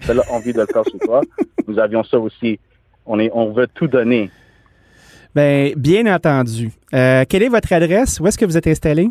tu 0.00 0.10
as, 0.10 0.32
envie 0.32 0.52
de 0.52 0.60
le 0.60 0.66
faire 0.66 0.84
chez 0.84 0.98
toi, 1.00 1.20
nous 1.66 1.80
avions 1.80 2.04
ça 2.04 2.16
aussi. 2.16 2.60
On, 3.04 3.18
est, 3.18 3.28
on 3.34 3.52
veut 3.52 3.66
tout 3.66 3.88
donner. 3.88 4.30
Bien, 5.34 5.72
bien 5.76 6.14
entendu. 6.14 6.70
Euh, 6.94 7.24
quelle 7.28 7.42
est 7.42 7.48
votre 7.48 7.72
adresse? 7.72 8.20
Où 8.20 8.28
est-ce 8.28 8.38
que 8.38 8.44
vous 8.44 8.56
êtes 8.56 8.68
installé? 8.68 9.08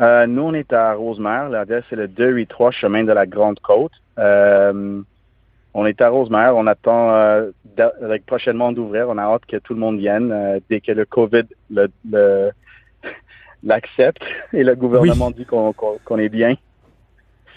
Euh, 0.00 0.26
nous, 0.26 0.42
on 0.42 0.54
est 0.54 0.72
à 0.72 0.94
Rosemère. 0.94 1.48
L'adresse, 1.50 1.84
c'est 1.88 1.94
le 1.94 2.08
283 2.08 2.72
chemin 2.72 3.04
de 3.04 3.12
la 3.12 3.26
Grande 3.26 3.60
Côte. 3.60 3.92
Euh, 4.18 5.00
on 5.74 5.86
est 5.86 6.00
à 6.02 6.08
Rosemère. 6.08 6.56
On 6.56 6.66
attend 6.66 7.46
prochainement 8.26 8.72
d'ouvrir. 8.72 9.06
On 9.08 9.18
a 9.18 9.22
hâte 9.22 9.46
que 9.46 9.58
tout 9.58 9.74
le 9.74 9.80
monde 9.80 9.98
vienne 9.98 10.60
dès 10.68 10.80
que 10.80 10.90
le 10.90 11.04
COVID 11.04 11.44
l'accepte 13.62 14.24
et 14.52 14.64
le 14.64 14.74
gouvernement 14.74 15.30
dit 15.30 15.46
qu'on 15.46 16.18
est 16.18 16.28
bien. 16.28 16.56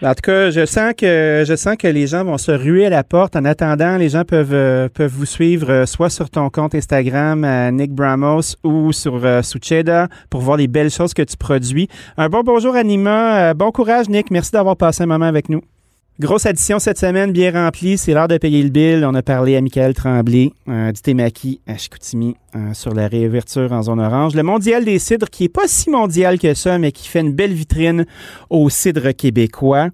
En 0.01 0.13
tout 0.13 0.21
cas, 0.23 0.49
je 0.51 0.65
sens 0.65 0.93
que 0.97 1.45
je 1.47 1.55
sens 1.55 1.77
que 1.77 1.87
les 1.87 2.07
gens 2.07 2.25
vont 2.25 2.37
se 2.37 2.51
ruer 2.51 2.85
à 2.85 2.89
la 2.89 3.03
porte. 3.03 3.37
En 3.37 3.45
attendant, 3.45 3.97
les 3.97 4.09
gens 4.09 4.25
peuvent 4.25 4.53
euh, 4.53 4.89
peuvent 4.89 5.11
vous 5.11 5.25
suivre 5.25 5.71
euh, 5.71 5.85
soit 5.85 6.09
sur 6.09 6.29
ton 6.29 6.49
compte 6.49 6.75
Instagram 6.75 7.45
Nick 7.71 7.93
Bramos 7.93 8.55
ou 8.63 8.91
sur 8.91 9.23
euh, 9.23 9.41
Sucheda 9.41 10.09
pour 10.29 10.41
voir 10.41 10.57
les 10.57 10.67
belles 10.67 10.91
choses 10.91 11.13
que 11.13 11.21
tu 11.21 11.37
produis. 11.37 11.87
Un 12.17 12.27
bon 12.27 12.41
bonjour 12.43 12.75
Anima, 12.75 13.53
bon 13.53 13.71
courage 13.71 14.09
Nick, 14.09 14.31
merci 14.31 14.51
d'avoir 14.51 14.75
passé 14.75 15.03
un 15.03 15.07
moment 15.07 15.25
avec 15.25 15.47
nous. 15.47 15.61
Grosse 16.17 16.45
addition 16.45 16.79
cette 16.79 16.98
semaine, 16.98 17.34
bien 17.34 17.51
remplie. 17.51 17.98
C'est 17.98 18.13
l'heure 18.13 18.29
de 18.29 18.38
payer 18.38 18.63
le 18.63 18.69
bill. 18.69 19.05
On 19.05 19.13
a 19.15 19.22
parlé 19.22 19.57
à 19.57 19.62
Michael 19.62 19.93
Tremblay 19.93 20.53
euh, 20.69 20.93
du 20.93 21.01
Témaki 21.01 21.60
à 21.67 21.75
Chicoutimi 21.75 22.38
euh, 22.55 22.74
sur 22.74 22.93
la 22.93 23.10
réouverture 23.10 23.74
en 23.74 23.84
zone 23.84 24.00
orange. 24.00 24.34
Le 24.34 24.41
mondial 24.41 24.86
des 24.86 24.98
cidres 24.98 25.29
qui 25.29 25.43
est 25.43 25.50
pas 25.50 25.67
si 25.67 25.89
mondial 25.89 26.39
que 26.39 26.53
ça, 26.53 26.77
mais 26.77 26.93
qui 26.93 27.10
fait 27.10 27.19
une 27.19 27.34
belle 27.34 27.51
vitrine 27.51 28.05
aux 28.50 28.69
cidres 28.69 29.12
québécois. 29.12 29.89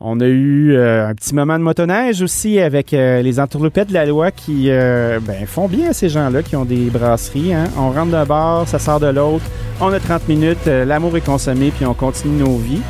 On 0.00 0.18
a 0.18 0.26
eu 0.26 0.72
euh, 0.72 1.06
un 1.06 1.14
petit 1.14 1.32
moment 1.32 1.56
de 1.56 1.62
motoneige 1.62 2.22
aussi 2.22 2.58
avec 2.58 2.90
les 2.90 3.38
entourloupettes 3.38 3.90
de 3.90 3.94
la 3.94 4.04
loi 4.04 4.32
qui 4.32 4.66
ben, 4.66 5.46
font 5.46 5.68
bien 5.68 5.90
à 5.90 5.92
ces 5.92 6.08
gens-là 6.08 6.42
qui 6.42 6.56
ont 6.56 6.64
des 6.64 6.90
brasseries. 6.90 7.54
Hein. 7.54 7.66
On 7.78 7.92
rentre 7.92 8.10
d'un 8.10 8.24
bar, 8.24 8.66
ça 8.66 8.80
sort 8.80 8.98
de 8.98 9.06
l'autre. 9.06 9.44
On 9.80 9.92
a 9.92 10.00
30 10.00 10.28
minutes, 10.28 10.66
l'amour 10.66 11.16
est 11.16 11.24
consommé, 11.24 11.70
puis 11.70 11.86
on 11.86 11.94
continue 11.94 12.42
nos 12.42 12.56
vies. 12.56 12.82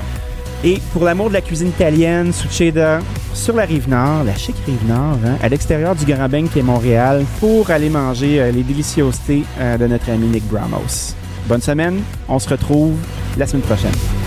Et 0.64 0.78
pour 0.92 1.04
l'amour 1.04 1.28
de 1.28 1.34
la 1.34 1.40
cuisine 1.40 1.68
italienne, 1.68 2.32
Succeda, 2.32 3.00
sur 3.34 3.56
la 3.56 3.64
rive 3.64 3.88
nord, 3.88 4.22
la 4.24 4.34
chic 4.36 4.54
rive 4.64 4.86
nord, 4.86 5.18
hein, 5.26 5.36
à 5.42 5.48
l'extérieur 5.48 5.96
du 5.96 6.04
Grand 6.04 6.28
Bain 6.28 6.46
qui 6.46 6.60
est 6.60 6.62
Montréal, 6.62 7.24
pour 7.40 7.70
aller 7.70 7.88
manger 7.88 8.40
euh, 8.40 8.52
les 8.52 8.62
déliciosités 8.62 9.42
euh, 9.58 9.76
de 9.76 9.88
notre 9.88 10.10
ami 10.10 10.26
Nick 10.26 10.44
Bramos. 10.46 11.16
Bonne 11.48 11.62
semaine, 11.62 12.00
on 12.28 12.38
se 12.38 12.48
retrouve 12.48 12.94
la 13.36 13.46
semaine 13.48 13.62
prochaine. 13.62 14.21